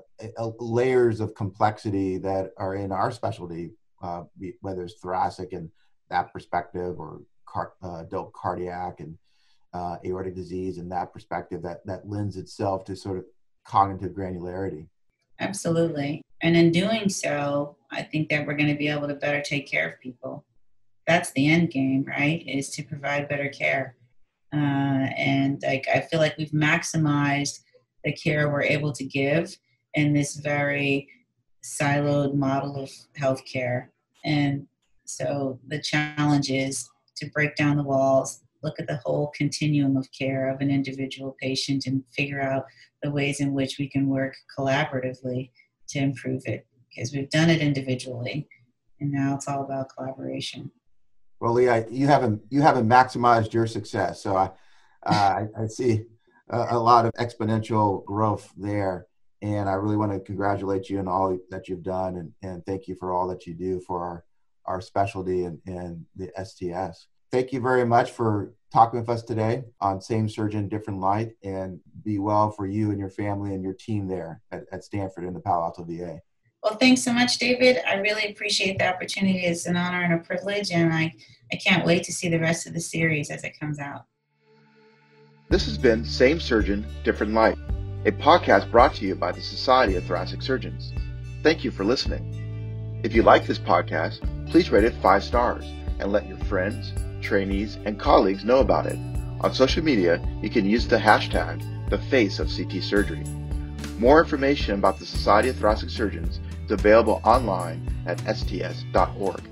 layers 0.59 1.21
of 1.21 1.35
complexity 1.35 2.19
that 2.19 2.53
are 2.57 2.75
in 2.75 2.91
our 2.91 3.11
specialty, 3.13 3.71
uh, 4.03 4.25
whether 4.61 4.83
it's 4.83 4.95
thoracic 4.95 5.53
and 5.53 5.71
that 6.11 6.33
perspective 6.33 6.99
or 6.99 7.23
car, 7.47 7.75
uh, 7.83 8.01
adult 8.01 8.33
cardiac 8.33 9.01
and 9.01 9.17
uh, 9.73 9.97
aortic 10.05 10.35
disease 10.35 10.79
and 10.79 10.91
that 10.91 11.13
perspective 11.13 11.63
that, 11.63 11.87
that 11.87 12.09
lends 12.09 12.37
itself 12.37 12.85
to 12.85 12.97
sort 12.97 13.19
of 13.19 13.25
cognitive 13.65 14.13
granularity. 14.13 14.87
Absolutely. 15.41 16.23
And 16.43 16.57
in 16.57 16.71
doing 16.71 17.09
so, 17.09 17.77
I 17.91 18.03
think 18.03 18.29
that 18.29 18.47
we're 18.47 18.57
going 18.57 18.71
to 18.71 18.79
be 18.79 18.89
able 18.89 19.09
to 19.09 19.15
better 19.15 19.43
take 19.43 19.71
care 19.71 19.89
of 19.89 20.01
people. 20.01 20.45
That's 21.07 21.33
the 21.33 21.49
end 21.49 21.71
game, 21.71 22.05
right? 22.07 22.45
Is 22.47 22.71
to 22.71 22.83
provide 22.83 23.29
better 23.29 23.49
care. 23.49 23.97
Uh, 24.55 25.09
and 25.17 25.63
like 25.63 25.87
I 25.93 26.01
feel 26.01 26.21
like 26.21 26.37
we've 26.37 26.51
maximized 26.51 27.61
the 28.05 28.13
care 28.13 28.51
we're 28.51 28.63
able 28.63 28.93
to 28.93 29.05
give 29.05 29.57
in 29.95 30.13
this 30.13 30.37
very 30.37 31.09
siloed 31.65 32.35
model 32.35 32.83
of 32.83 32.91
healthcare. 33.19 33.89
And 34.25 34.67
so 35.05 35.59
the 35.67 35.81
challenge 35.81 36.51
is 36.51 36.89
to 37.17 37.31
break 37.31 37.57
down 37.57 37.77
the 37.77 37.83
walls, 37.83 38.42
look 38.63 38.79
at 38.79 38.87
the 38.87 39.01
whole 39.05 39.33
continuum 39.37 39.97
of 39.97 40.09
care 40.17 40.49
of 40.49 40.61
an 40.61 40.71
individual 40.71 41.37
patient, 41.41 41.87
and 41.87 42.05
figure 42.15 42.41
out 42.41 42.65
the 43.03 43.11
ways 43.11 43.41
in 43.41 43.53
which 43.53 43.79
we 43.79 43.89
can 43.89 44.09
work 44.09 44.35
collaboratively 44.57 45.51
to 45.89 45.99
improve 45.99 46.43
it. 46.47 46.67
Because 46.95 47.13
we've 47.13 47.31
done 47.31 47.51
it 47.51 47.61
individually, 47.61 48.49
and 49.01 49.11
now 49.11 49.35
it's 49.35 49.49
all 49.49 49.63
about 49.63 49.89
collaboration. 49.97 50.71
Well, 51.41 51.55
Leah, 51.55 51.87
you 51.91 52.07
haven't 52.07 52.43
you 52.51 52.63
haven't 52.63 52.89
maximized 52.89 53.53
your 53.53 53.67
success, 53.67 54.23
so 54.23 54.37
I 54.37 54.51
uh, 55.05 55.47
I, 55.59 55.67
see 55.67 56.05
a, 56.51 56.77
a, 56.77 56.79
lot 56.79 57.05
of 57.05 57.13
exponential 57.15 58.05
growth 58.05 58.53
there, 58.57 59.07
and 59.41 59.69
I 59.69 59.73
really 59.73 59.97
want 59.97 60.13
to 60.13 60.21
congratulate 60.21 60.89
you 60.89 61.01
on 61.01 61.09
all 61.09 61.37
that 61.51 61.69
you've 61.69 61.83
done, 61.83 62.17
and, 62.17 62.33
and 62.43 62.65
thank 62.65 62.87
you 62.87 62.95
for 62.95 63.13
all 63.13 63.27
that 63.29 63.47
you 63.47 63.55
do 63.55 63.81
for 63.81 64.05
our 64.05 64.25
our 64.67 64.81
specialty 64.81 65.45
and, 65.45 65.59
and 65.67 66.05
the 66.15 66.31
STS. 66.45 67.09
Thank 67.33 67.51
you 67.51 67.63
very 67.63 67.87
much 67.87 68.11
for 68.11 68.53
talking 68.71 69.01
with 69.01 69.09
us 69.09 69.23
today 69.23 69.65
on 69.81 70.03
Same 70.03 70.29
Surgeon, 70.29 70.69
Different 70.69 71.01
Light, 71.01 71.33
and 71.43 71.81
be 72.05 72.19
well 72.19 72.51
for 72.51 72.67
you 72.67 72.91
and 72.91 72.99
your 72.99 73.09
family 73.09 73.55
and 73.55 73.65
your 73.65 73.73
team 73.73 74.07
there 74.07 74.43
at, 74.53 74.65
at 74.71 74.85
Stanford 74.85 75.25
and 75.25 75.35
the 75.35 75.41
Palo 75.41 75.65
Alto 75.65 75.83
VA. 75.83 76.21
Well, 76.63 76.77
thanks 76.77 77.03
so 77.03 77.11
much, 77.11 77.39
David. 77.39 77.79
I 77.89 77.95
really 77.95 78.31
appreciate 78.31 78.79
the 78.79 78.87
opportunity. 78.87 79.47
It's 79.47 79.65
an 79.65 79.79
honor 79.79 80.03
and 80.03 80.13
a 80.13 80.19
privilege, 80.19 80.71
and 80.73 80.93
I, 80.93 81.15
I 81.51 81.57
can't 81.57 81.87
wait 81.87 82.05
to 82.05 82.13
see 82.13 82.29
the 82.29 82.39
rest 82.39 82.67
of 82.67 82.75
the 82.75 82.81
series 82.81 83.31
as 83.31 83.45
it 83.45 83.59
comes 83.59 83.79
out. 83.79 84.05
This 85.49 85.65
has 85.65 85.79
been 85.79 86.05
Same 86.05 86.39
Surgeon, 86.39 86.87
Different 87.03 87.33
Light, 87.33 87.57
a 88.05 88.13
podcast 88.13 88.71
brought 88.71 88.95
to 88.97 89.07
you 89.07 89.15
by 89.15 89.33
the 89.33 89.41
Society 89.41 89.97
of 89.97 90.05
Thoracic 90.05 90.43
Surgeons. 90.43 90.93
Thank 91.43 91.65
you 91.65 91.71
for 91.71 91.85
listening. 91.85 93.01
If 93.03 93.15
you 93.15 93.23
like 93.23 93.47
this 93.47 93.59
podcast, 93.59 94.21
please 94.51 94.71
rate 94.71 94.85
it 94.85 94.95
five 95.01 95.25
stars 95.25 95.65
and 95.99 96.13
let 96.13 96.29
your 96.29 96.39
friends, 96.39 96.93
trainees, 97.23 97.79
and 97.85 97.99
colleagues 97.99 98.45
know 98.45 98.59
about 98.59 98.87
it. 98.87 98.99
On 99.41 99.53
social 99.53 99.83
media, 99.83 100.21
you 100.43 100.51
can 100.51 100.69
use 100.69 100.87
the 100.87 100.97
hashtag 100.97 101.63
the 101.91 101.99
face 101.99 102.39
of 102.39 102.51
CT 102.51 102.83
surgery. 102.83 103.23
More 103.99 104.23
information 104.23 104.75
about 104.75 104.99
the 104.99 105.05
Society 105.05 105.51
of 105.51 105.57
Thoracic 105.57 105.91
Surgeons 105.91 106.41
is 106.65 106.71
available 106.71 107.21
online 107.25 107.87
at 108.07 108.19
sts.org. 108.21 109.43